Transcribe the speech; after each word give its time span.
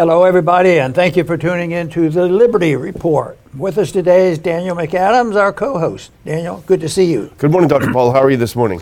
Hello, 0.00 0.24
everybody, 0.24 0.78
and 0.78 0.94
thank 0.94 1.14
you 1.14 1.24
for 1.24 1.36
tuning 1.36 1.72
in 1.72 1.90
to 1.90 2.08
the 2.08 2.26
Liberty 2.26 2.74
Report. 2.74 3.36
With 3.54 3.76
us 3.76 3.92
today 3.92 4.32
is 4.32 4.38
Daniel 4.38 4.74
McAdams, 4.74 5.36
our 5.36 5.52
co 5.52 5.78
host. 5.78 6.10
Daniel, 6.24 6.64
good 6.66 6.80
to 6.80 6.88
see 6.88 7.04
you. 7.12 7.30
Good 7.36 7.50
morning, 7.50 7.68
Dr. 7.68 7.92
Paul. 7.92 8.10
How 8.10 8.20
are 8.20 8.30
you 8.30 8.38
this 8.38 8.56
morning? 8.56 8.80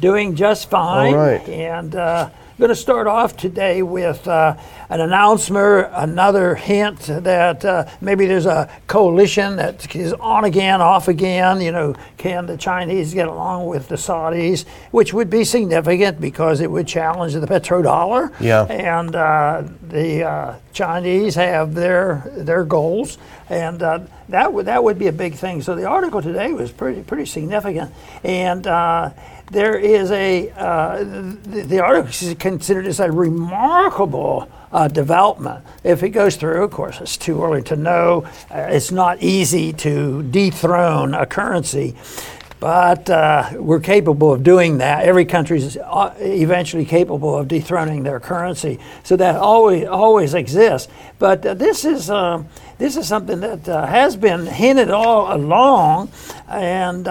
Doing 0.00 0.34
just 0.34 0.68
fine. 0.68 1.14
All 1.14 1.20
right. 1.20 1.48
And 1.48 1.94
uh, 1.94 2.30
going 2.58 2.70
to 2.70 2.76
start 2.76 3.06
off 3.06 3.36
today 3.36 3.82
with 3.82 4.26
uh, 4.26 4.56
an 4.88 5.00
announcement, 5.00 5.88
another 5.92 6.54
hint 6.54 7.00
that 7.00 7.62
uh, 7.64 7.86
maybe 8.00 8.26
there's 8.26 8.46
a 8.46 8.70
coalition 8.86 9.56
that 9.56 9.94
is 9.94 10.14
on 10.14 10.44
again, 10.44 10.80
off 10.80 11.08
again. 11.08 11.60
You 11.60 11.72
know, 11.72 11.94
can 12.16 12.46
the 12.46 12.56
Chinese 12.56 13.12
get 13.12 13.28
along 13.28 13.66
with 13.66 13.88
the 13.88 13.96
Saudis, 13.96 14.64
which 14.90 15.12
would 15.12 15.28
be 15.28 15.44
significant 15.44 16.18
because 16.18 16.60
it 16.60 16.70
would 16.70 16.86
challenge 16.86 17.34
the 17.34 17.46
petrodollar. 17.46 18.32
Yeah. 18.40 18.64
And 18.64 19.14
uh, 19.14 19.64
the 19.82 20.24
uh, 20.24 20.54
Chinese 20.72 21.34
have 21.34 21.74
their 21.74 22.30
their 22.36 22.64
goals, 22.64 23.18
and 23.50 23.82
uh, 23.82 24.00
that 24.30 24.52
would 24.52 24.66
that 24.66 24.82
would 24.82 24.98
be 24.98 25.08
a 25.08 25.12
big 25.12 25.34
thing. 25.34 25.60
So 25.60 25.74
the 25.74 25.84
article 25.84 26.22
today 26.22 26.52
was 26.52 26.72
pretty 26.72 27.02
pretty 27.02 27.26
significant, 27.26 27.92
and 28.24 28.66
uh, 28.66 29.10
there 29.50 29.78
is 29.78 30.10
a 30.10 30.50
uh, 30.50 30.98
the, 31.04 31.62
the, 31.62 31.80
article 31.80 32.08
is 32.08 32.34
considered 32.38 32.86
as 32.86 32.98
a 33.00 33.10
remarkable 33.10 34.50
uh, 34.72 34.88
development. 34.88 35.64
If 35.84 36.02
it 36.02 36.10
goes 36.10 36.36
through, 36.36 36.64
of 36.64 36.70
course, 36.72 37.00
it's 37.00 37.16
too 37.16 37.42
early 37.42 37.62
to 37.64 37.76
know. 37.76 38.24
Uh, 38.50 38.66
it's 38.70 38.90
not 38.90 39.22
easy 39.22 39.72
to 39.74 40.22
dethrone 40.24 41.14
a 41.14 41.26
currency. 41.26 41.96
But 42.58 43.10
uh, 43.10 43.50
we're 43.56 43.80
capable 43.80 44.32
of 44.32 44.42
doing 44.42 44.78
that. 44.78 45.04
Every 45.04 45.26
country 45.26 45.58
is 45.58 45.76
uh, 45.76 46.14
eventually 46.18 46.86
capable 46.86 47.36
of 47.36 47.48
dethroning 47.48 48.02
their 48.02 48.18
currency, 48.18 48.80
so 49.04 49.14
that 49.16 49.36
always 49.36 49.86
always 49.86 50.32
exists. 50.32 50.90
But 51.18 51.44
uh, 51.44 51.52
this 51.52 51.84
is 51.84 52.08
um, 52.08 52.48
this 52.78 52.96
is 52.96 53.06
something 53.06 53.40
that 53.40 53.66
has 53.66 54.16
been 54.16 54.46
hinted 54.46 54.90
all 54.90 55.36
along, 55.36 56.10
and 56.48 57.06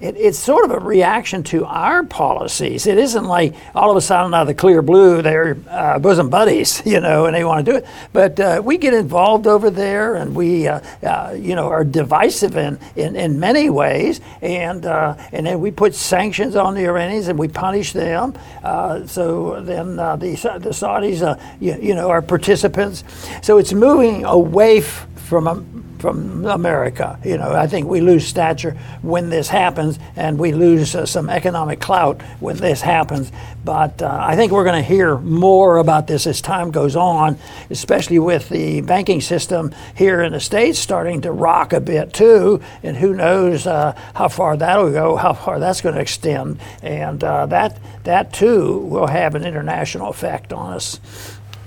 it, 0.00 0.16
it's 0.16 0.38
sort 0.38 0.64
of 0.64 0.70
a 0.70 0.78
reaction 0.78 1.42
to 1.44 1.64
our 1.64 2.04
policies. 2.04 2.86
It 2.86 2.98
isn't 2.98 3.24
like 3.24 3.54
all 3.74 3.90
of 3.90 3.96
a 3.96 4.00
sudden 4.00 4.32
out 4.32 4.42
of 4.42 4.46
the 4.46 4.54
clear 4.54 4.80
blue 4.80 5.22
they're 5.22 5.56
uh, 5.68 5.98
bosom 5.98 6.30
buddies, 6.30 6.82
you 6.86 7.00
know, 7.00 7.26
and 7.26 7.34
they 7.34 7.44
want 7.44 7.64
to 7.66 7.72
do 7.72 7.78
it. 7.78 7.86
But 8.12 8.38
uh, 8.38 8.62
we 8.64 8.78
get 8.78 8.94
involved 8.94 9.46
over 9.46 9.70
there, 9.70 10.14
and 10.14 10.34
we, 10.34 10.68
uh, 10.68 10.80
uh 11.02 11.36
you 11.36 11.54
know, 11.56 11.68
are 11.68 11.84
divisive 11.84 12.56
in, 12.56 12.78
in, 12.94 13.16
in 13.16 13.40
many 13.40 13.70
ways, 13.70 14.20
and 14.40 14.86
uh, 14.86 15.16
and 15.32 15.46
then 15.46 15.60
we 15.60 15.70
put 15.70 15.94
sanctions 15.94 16.54
on 16.54 16.74
the 16.74 16.84
Iranians 16.84 17.28
and 17.28 17.38
we 17.38 17.48
punish 17.48 17.92
them. 17.92 18.34
Uh, 18.62 19.04
so 19.06 19.60
then 19.62 19.96
the 19.96 20.16
the 20.16 20.70
Saudis, 20.70 21.40
you, 21.60 21.76
you, 21.80 21.94
know, 21.94 22.08
are 22.08 22.22
participants. 22.22 23.02
So 23.42 23.58
it's 23.58 23.72
moving 23.72 24.24
away 24.24 24.78
f- 24.78 25.06
from 25.16 25.87
from 25.98 26.46
America. 26.46 27.18
You 27.24 27.38
know, 27.38 27.52
I 27.52 27.66
think 27.66 27.88
we 27.88 28.00
lose 28.00 28.26
stature 28.26 28.76
when 29.02 29.30
this 29.30 29.48
happens, 29.48 29.98
and 30.16 30.38
we 30.38 30.52
lose 30.52 30.94
uh, 30.94 31.06
some 31.06 31.28
economic 31.28 31.80
clout 31.80 32.22
when 32.40 32.56
this 32.56 32.80
happens. 32.80 33.32
But 33.64 34.00
uh, 34.00 34.18
I 34.20 34.36
think 34.36 34.52
we're 34.52 34.64
going 34.64 34.82
to 34.82 34.88
hear 34.88 35.18
more 35.18 35.78
about 35.78 36.06
this 36.06 36.26
as 36.26 36.40
time 36.40 36.70
goes 36.70 36.96
on, 36.96 37.38
especially 37.70 38.18
with 38.18 38.48
the 38.48 38.80
banking 38.82 39.20
system 39.20 39.74
here 39.94 40.22
in 40.22 40.32
the 40.32 40.40
states 40.40 40.78
starting 40.78 41.20
to 41.22 41.32
rock 41.32 41.72
a 41.72 41.80
bit 41.80 42.12
too. 42.12 42.60
And 42.82 42.96
who 42.96 43.14
knows 43.14 43.66
uh, 43.66 43.92
how 44.14 44.28
far 44.28 44.56
that'll 44.56 44.92
go, 44.92 45.16
how 45.16 45.32
far 45.32 45.58
that's 45.58 45.80
going 45.80 45.96
to 45.96 46.00
extend, 46.00 46.60
and 46.82 47.22
uh, 47.22 47.46
that 47.46 47.78
that 48.04 48.32
too 48.32 48.78
will 48.78 49.08
have 49.08 49.34
an 49.34 49.44
international 49.44 50.08
effect 50.08 50.52
on 50.52 50.72
us. 50.72 51.00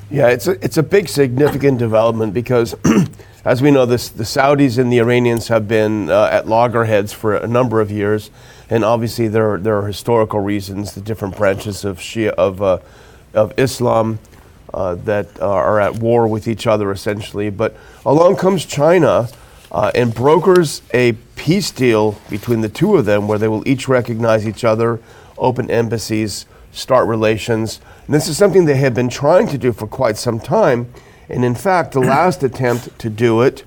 Yeah, 0.09 0.27
it's 0.27 0.47
a, 0.47 0.51
it's 0.63 0.77
a 0.77 0.83
big 0.83 1.09
significant 1.09 1.77
development 1.77 2.33
because. 2.33 2.75
As 3.43 3.59
we 3.59 3.71
know, 3.71 3.87
this, 3.87 4.07
the 4.07 4.23
Saudis 4.23 4.77
and 4.77 4.93
the 4.93 4.99
Iranians 4.99 5.47
have 5.47 5.67
been 5.67 6.11
uh, 6.11 6.29
at 6.31 6.47
loggerheads 6.47 7.11
for 7.11 7.35
a 7.35 7.47
number 7.47 7.81
of 7.81 7.89
years, 7.89 8.29
and 8.69 8.85
obviously 8.85 9.27
there, 9.27 9.57
there 9.57 9.79
are 9.79 9.87
historical 9.87 10.39
reasons, 10.39 10.93
the 10.93 11.01
different 11.01 11.35
branches 11.35 11.83
of 11.83 11.97
Shia 11.97 12.29
of, 12.33 12.61
uh, 12.61 12.77
of 13.33 13.51
Islam 13.57 14.19
uh, 14.75 14.93
that 14.93 15.41
are 15.41 15.79
at 15.79 15.95
war 15.95 16.27
with 16.27 16.47
each 16.47 16.67
other 16.67 16.91
essentially. 16.91 17.49
But 17.49 17.75
along 18.05 18.35
comes 18.35 18.63
China 18.63 19.27
uh, 19.71 19.91
and 19.95 20.13
brokers 20.13 20.83
a 20.93 21.13
peace 21.35 21.71
deal 21.71 22.21
between 22.29 22.61
the 22.61 22.69
two 22.69 22.95
of 22.95 23.05
them, 23.05 23.27
where 23.27 23.39
they 23.39 23.47
will 23.47 23.67
each 23.67 23.87
recognize 23.87 24.47
each 24.47 24.63
other, 24.63 24.99
open 25.39 25.71
embassies, 25.71 26.45
start 26.71 27.07
relations. 27.07 27.81
And 28.05 28.13
this 28.13 28.27
is 28.27 28.37
something 28.37 28.65
they 28.65 28.77
have 28.77 28.93
been 28.93 29.09
trying 29.09 29.47
to 29.47 29.57
do 29.57 29.71
for 29.71 29.87
quite 29.87 30.17
some 30.17 30.39
time. 30.39 30.93
And 31.31 31.45
in 31.45 31.55
fact, 31.55 31.93
the 31.93 31.99
last 31.99 32.43
attempt 32.43 32.97
to 32.99 33.09
do 33.09 33.41
it 33.41 33.63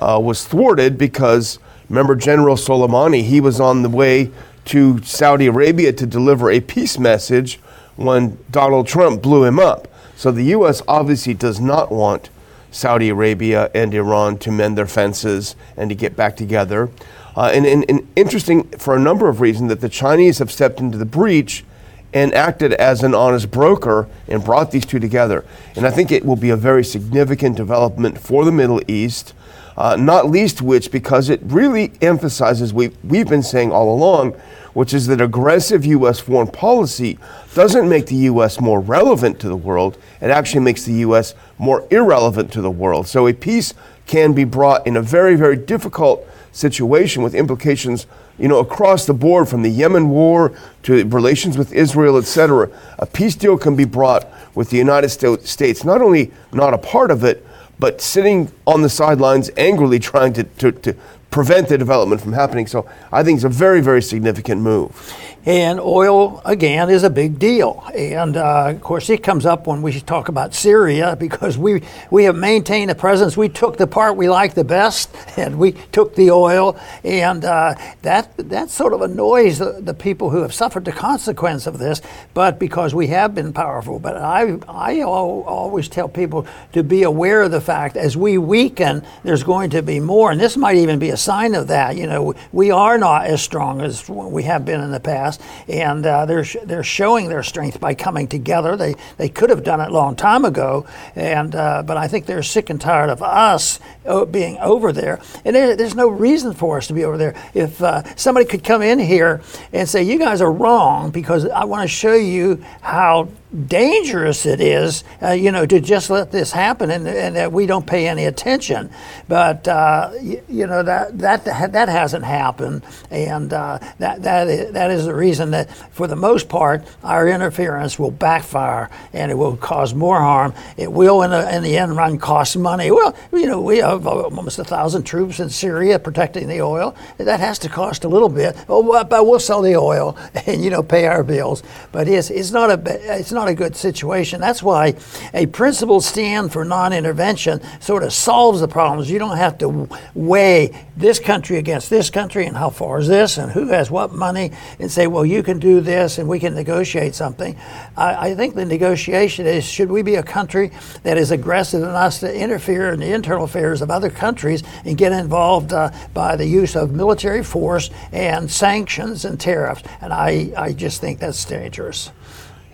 uh, 0.00 0.20
was 0.22 0.46
thwarted 0.46 0.98
because 0.98 1.58
remember 1.88 2.16
General 2.16 2.56
Soleimani, 2.56 3.22
he 3.22 3.40
was 3.40 3.60
on 3.60 3.82
the 3.82 3.88
way 3.88 4.30
to 4.66 5.02
Saudi 5.02 5.46
Arabia 5.46 5.92
to 5.92 6.06
deliver 6.06 6.50
a 6.50 6.60
peace 6.60 6.98
message 6.98 7.60
when 7.96 8.38
Donald 8.50 8.86
Trump 8.86 9.22
blew 9.22 9.44
him 9.44 9.58
up. 9.58 9.88
So 10.16 10.32
the 10.32 10.44
U.S. 10.44 10.80
obviously 10.88 11.34
does 11.34 11.60
not 11.60 11.92
want 11.92 12.30
Saudi 12.70 13.08
Arabia 13.08 13.70
and 13.74 13.94
Iran 13.94 14.38
to 14.38 14.50
mend 14.50 14.76
their 14.78 14.86
fences 14.86 15.54
and 15.76 15.90
to 15.90 15.94
get 15.94 16.16
back 16.16 16.36
together. 16.36 16.90
Uh, 17.36 17.50
and, 17.52 17.66
and, 17.66 17.84
and 17.88 18.08
interesting 18.16 18.64
for 18.78 18.96
a 18.96 19.00
number 19.00 19.28
of 19.28 19.40
reasons 19.40 19.68
that 19.68 19.80
the 19.80 19.88
Chinese 19.88 20.38
have 20.38 20.50
stepped 20.50 20.80
into 20.80 20.98
the 20.98 21.04
breach 21.04 21.64
and 22.14 22.32
acted 22.32 22.72
as 22.74 23.02
an 23.02 23.12
honest 23.12 23.50
broker 23.50 24.08
and 24.28 24.42
brought 24.44 24.70
these 24.70 24.86
two 24.86 25.00
together. 25.00 25.44
And 25.74 25.84
I 25.84 25.90
think 25.90 26.12
it 26.12 26.24
will 26.24 26.36
be 26.36 26.50
a 26.50 26.56
very 26.56 26.84
significant 26.84 27.56
development 27.56 28.18
for 28.18 28.44
the 28.44 28.52
Middle 28.52 28.80
East, 28.88 29.34
uh, 29.76 29.96
not 29.96 30.30
least 30.30 30.62
which 30.62 30.92
because 30.92 31.28
it 31.28 31.40
really 31.42 31.92
emphasizes 32.00 32.72
what 32.72 32.92
we've 33.02 33.28
been 33.28 33.42
saying 33.42 33.72
all 33.72 33.92
along, 33.92 34.32
which 34.74 34.94
is 34.94 35.08
that 35.08 35.20
aggressive 35.20 35.84
U.S. 35.84 36.20
foreign 36.20 36.48
policy 36.48 37.18
doesn't 37.52 37.88
make 37.88 38.06
the 38.06 38.16
U.S. 38.16 38.60
more 38.60 38.80
relevant 38.80 39.40
to 39.40 39.48
the 39.48 39.56
world. 39.56 39.98
It 40.20 40.30
actually 40.30 40.60
makes 40.60 40.84
the 40.84 40.94
U.S. 40.94 41.34
more 41.58 41.86
irrelevant 41.90 42.52
to 42.52 42.60
the 42.60 42.70
world. 42.70 43.08
So 43.08 43.26
a 43.26 43.32
peace 43.32 43.74
can 44.06 44.34
be 44.34 44.44
brought 44.44 44.86
in 44.86 44.96
a 44.96 45.02
very, 45.02 45.34
very 45.34 45.56
difficult 45.56 46.26
situation 46.52 47.24
with 47.24 47.34
implications 47.34 48.06
you 48.38 48.48
know, 48.48 48.58
across 48.58 49.06
the 49.06 49.14
board 49.14 49.48
from 49.48 49.62
the 49.62 49.70
Yemen 49.70 50.08
war 50.08 50.52
to 50.82 51.06
relations 51.06 51.56
with 51.56 51.72
Israel, 51.72 52.16
etc. 52.16 52.70
A 52.98 53.06
peace 53.06 53.34
deal 53.34 53.56
can 53.56 53.76
be 53.76 53.84
brought 53.84 54.26
with 54.54 54.70
the 54.70 54.76
United 54.76 55.08
States, 55.10 55.84
not 55.84 56.02
only 56.02 56.32
not 56.52 56.74
a 56.74 56.78
part 56.78 57.10
of 57.10 57.24
it, 57.24 57.46
but 57.78 58.00
sitting 58.00 58.50
on 58.66 58.82
the 58.82 58.88
sidelines 58.88 59.50
angrily 59.56 59.98
trying 59.98 60.32
to, 60.32 60.44
to, 60.44 60.72
to 60.72 60.96
prevent 61.30 61.68
the 61.68 61.76
development 61.76 62.20
from 62.20 62.32
happening. 62.32 62.66
So 62.66 62.88
I 63.10 63.22
think 63.24 63.38
it's 63.38 63.44
a 63.44 63.48
very, 63.48 63.80
very 63.80 64.02
significant 64.02 64.60
move. 64.60 65.12
And 65.46 65.78
oil, 65.78 66.40
again, 66.46 66.88
is 66.88 67.02
a 67.02 67.10
big 67.10 67.38
deal. 67.38 67.84
And 67.94 68.36
uh, 68.36 68.70
of 68.70 68.80
course, 68.80 69.10
it 69.10 69.22
comes 69.22 69.44
up 69.44 69.66
when 69.66 69.82
we 69.82 70.00
talk 70.00 70.28
about 70.28 70.54
Syria 70.54 71.16
because 71.20 71.58
we, 71.58 71.82
we 72.10 72.24
have 72.24 72.36
maintained 72.36 72.90
a 72.90 72.94
presence. 72.94 73.36
We 73.36 73.50
took 73.50 73.76
the 73.76 73.86
part 73.86 74.16
we 74.16 74.28
like 74.28 74.54
the 74.54 74.64
best 74.64 75.14
and 75.36 75.58
we 75.58 75.72
took 75.92 76.14
the 76.14 76.30
oil. 76.30 76.80
And 77.02 77.44
uh, 77.44 77.74
that, 78.02 78.34
that 78.38 78.70
sort 78.70 78.94
of 78.94 79.02
annoys 79.02 79.58
the, 79.58 79.80
the 79.82 79.92
people 79.92 80.30
who 80.30 80.40
have 80.40 80.54
suffered 80.54 80.86
the 80.86 80.92
consequence 80.92 81.66
of 81.66 81.78
this, 81.78 82.00
but 82.32 82.58
because 82.58 82.94
we 82.94 83.08
have 83.08 83.34
been 83.34 83.52
powerful. 83.52 83.98
But 83.98 84.16
I, 84.16 84.58
I 84.66 85.02
always 85.02 85.88
tell 85.88 86.08
people 86.08 86.46
to 86.72 86.82
be 86.82 87.02
aware 87.02 87.42
of 87.42 87.50
the 87.50 87.60
fact 87.60 87.98
as 87.98 88.16
we 88.16 88.38
weaken, 88.38 89.04
there's 89.24 89.42
going 89.42 89.68
to 89.70 89.82
be 89.82 90.00
more. 90.00 90.30
And 90.30 90.40
this 90.40 90.56
might 90.56 90.76
even 90.76 90.98
be 90.98 91.10
a 91.10 91.18
sign 91.18 91.54
of 91.54 91.68
that. 91.68 91.96
You 91.96 92.06
know, 92.06 92.34
we 92.50 92.70
are 92.70 92.96
not 92.96 93.26
as 93.26 93.42
strong 93.42 93.82
as 93.82 94.08
we 94.08 94.44
have 94.44 94.64
been 94.64 94.80
in 94.80 94.90
the 94.90 95.00
past 95.00 95.33
and 95.68 96.04
uh, 96.06 96.26
they're 96.26 96.44
sh- 96.44 96.56
they're 96.64 96.82
showing 96.82 97.28
their 97.28 97.42
strength 97.42 97.80
by 97.80 97.94
coming 97.94 98.26
together. 98.26 98.76
They 98.76 98.94
they 99.16 99.28
could 99.28 99.50
have 99.50 99.64
done 99.64 99.80
it 99.80 99.88
a 99.88 99.92
long 99.92 100.16
time 100.16 100.44
ago, 100.44 100.86
and 101.14 101.54
uh, 101.54 101.82
but 101.84 101.96
I 101.96 102.08
think 102.08 102.26
they're 102.26 102.42
sick 102.42 102.70
and 102.70 102.80
tired 102.80 103.10
of 103.10 103.22
us 103.22 103.80
uh, 104.06 104.24
being 104.24 104.58
over 104.58 104.92
there, 104.92 105.20
and 105.44 105.54
there, 105.54 105.76
there's 105.76 105.94
no 105.94 106.08
reason 106.08 106.52
for 106.54 106.78
us 106.78 106.86
to 106.88 106.94
be 106.94 107.04
over 107.04 107.18
there. 107.18 107.34
If 107.54 107.82
uh, 107.82 108.02
somebody 108.16 108.46
could 108.46 108.64
come 108.64 108.82
in 108.82 108.98
here 108.98 109.42
and 109.72 109.88
say 109.88 110.02
you 110.02 110.18
guys 110.18 110.40
are 110.40 110.52
wrong 110.52 111.10
because 111.10 111.46
I 111.46 111.64
want 111.64 111.82
to 111.82 111.88
show 111.88 112.14
you 112.14 112.64
how 112.80 113.28
dangerous 113.54 114.46
it 114.46 114.60
is, 114.60 115.04
uh, 115.22 115.30
you 115.30 115.52
know, 115.52 115.64
to 115.64 115.80
just 115.80 116.10
let 116.10 116.32
this 116.32 116.52
happen 116.52 116.90
and, 116.90 117.06
and, 117.06 117.36
that 117.36 117.52
we 117.52 117.66
don't 117.66 117.86
pay 117.86 118.08
any 118.08 118.24
attention. 118.24 118.90
But 119.28 119.66
uh, 119.68 120.10
you, 120.20 120.42
you, 120.48 120.66
know 120.66 120.82
that 120.82 121.18
that 121.18 121.44
that 121.44 121.88
hasn't 121.88 122.24
happened, 122.24 122.84
and 123.10 123.52
uh, 123.52 123.78
that 123.98 124.22
that 124.22 124.48
is, 124.48 124.72
that 124.72 124.90
is 124.90 125.04
the 125.06 125.14
reason 125.14 125.50
that 125.52 125.70
for 125.92 126.06
the 126.06 126.16
most 126.16 126.48
part 126.48 126.84
our 127.02 127.28
interference 127.28 127.98
will 127.98 128.10
backfire 128.10 128.90
and 129.12 129.30
it 129.30 129.34
will 129.34 129.56
cause 129.56 129.94
more 129.94 130.20
harm. 130.20 130.54
It 130.76 130.92
will 130.92 131.22
in 131.22 131.30
the, 131.30 131.54
in 131.54 131.62
the 131.62 131.76
end 131.76 131.96
run 131.96 132.18
cost 132.18 132.56
money. 132.56 132.90
Well, 132.90 133.16
you 133.32 133.46
know, 133.46 133.60
we 133.60 133.78
have 133.78 134.06
almost 134.06 134.58
a 134.58 134.64
thousand 134.64 135.04
troops 135.04 135.40
in 135.40 135.50
Syria 135.50 135.98
protecting 135.98 136.48
the 136.48 136.60
oil. 136.60 136.94
That 137.18 137.40
has 137.40 137.58
to 137.60 137.68
cost 137.68 138.04
a 138.04 138.08
little 138.08 138.28
bit. 138.28 138.56
Oh, 138.68 139.04
but 139.04 139.26
we'll 139.26 139.40
sell 139.40 139.62
the 139.62 139.76
oil 139.76 140.16
and 140.46 140.62
you 140.62 140.70
know 140.70 140.82
pay 140.82 141.06
our 141.06 141.22
bills. 141.22 141.62
But 141.92 142.08
it's 142.08 142.30
it's 142.30 142.50
not 142.50 142.70
a 142.70 143.18
it's 143.18 143.32
not 143.32 143.43
not 143.44 143.50
a 143.50 143.54
good 143.54 143.76
situation. 143.76 144.40
That's 144.40 144.62
why 144.62 144.94
a 145.34 145.46
principled 145.46 146.02
stand 146.02 146.50
for 146.50 146.64
non-intervention 146.64 147.60
sort 147.80 148.02
of 148.02 148.12
solves 148.12 148.60
the 148.60 148.68
problems. 148.68 149.10
You 149.10 149.18
don't 149.18 149.36
have 149.36 149.58
to 149.58 149.88
weigh 150.14 150.86
this 150.96 151.18
country 151.18 151.58
against 151.58 151.90
this 151.90 152.08
country 152.08 152.46
and 152.46 152.56
how 152.56 152.70
far 152.70 153.00
is 153.00 153.08
this 153.08 153.36
and 153.36 153.52
who 153.52 153.68
has 153.68 153.90
what 153.90 154.12
money 154.12 154.52
and 154.78 154.90
say, 154.90 155.06
well, 155.06 155.26
you 155.26 155.42
can 155.42 155.58
do 155.58 155.82
this 155.82 156.18
and 156.18 156.26
we 156.26 156.38
can 156.38 156.54
negotiate 156.54 157.14
something. 157.14 157.54
I, 157.96 158.30
I 158.30 158.34
think 158.34 158.54
the 158.54 158.64
negotiation 158.64 159.46
is 159.46 159.64
should 159.64 159.90
we 159.90 160.00
be 160.00 160.14
a 160.14 160.22
country 160.22 160.70
that 161.02 161.18
is 161.18 161.30
aggressive 161.30 161.82
enough 161.82 162.20
to 162.20 162.34
interfere 162.34 162.94
in 162.94 163.00
the 163.00 163.12
internal 163.12 163.44
affairs 163.44 163.82
of 163.82 163.90
other 163.90 164.08
countries 164.08 164.62
and 164.86 164.96
get 164.96 165.12
involved 165.12 165.72
uh, 165.72 165.90
by 166.14 166.36
the 166.36 166.46
use 166.46 166.76
of 166.76 166.92
military 166.92 167.44
force 167.44 167.90
and 168.12 168.50
sanctions 168.50 169.26
and 169.26 169.38
tariffs? 169.38 169.82
And 170.00 170.12
I, 170.14 170.52
I 170.56 170.72
just 170.72 171.02
think 171.02 171.18
that's 171.18 171.44
dangerous. 171.44 172.10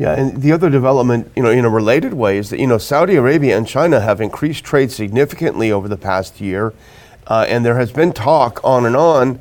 Yeah, 0.00 0.14
and 0.14 0.40
the 0.40 0.50
other 0.52 0.70
development, 0.70 1.30
you 1.36 1.42
know, 1.42 1.50
in 1.50 1.66
a 1.66 1.68
related 1.68 2.14
way, 2.14 2.38
is 2.38 2.48
that 2.48 2.58
you 2.58 2.66
know 2.66 2.78
Saudi 2.78 3.16
Arabia 3.16 3.54
and 3.54 3.68
China 3.68 4.00
have 4.00 4.18
increased 4.18 4.64
trade 4.64 4.90
significantly 4.90 5.70
over 5.70 5.88
the 5.88 5.98
past 5.98 6.40
year, 6.40 6.72
uh, 7.26 7.44
and 7.46 7.66
there 7.66 7.76
has 7.76 7.92
been 7.92 8.14
talk 8.14 8.64
on 8.64 8.86
and 8.86 8.96
on 8.96 9.38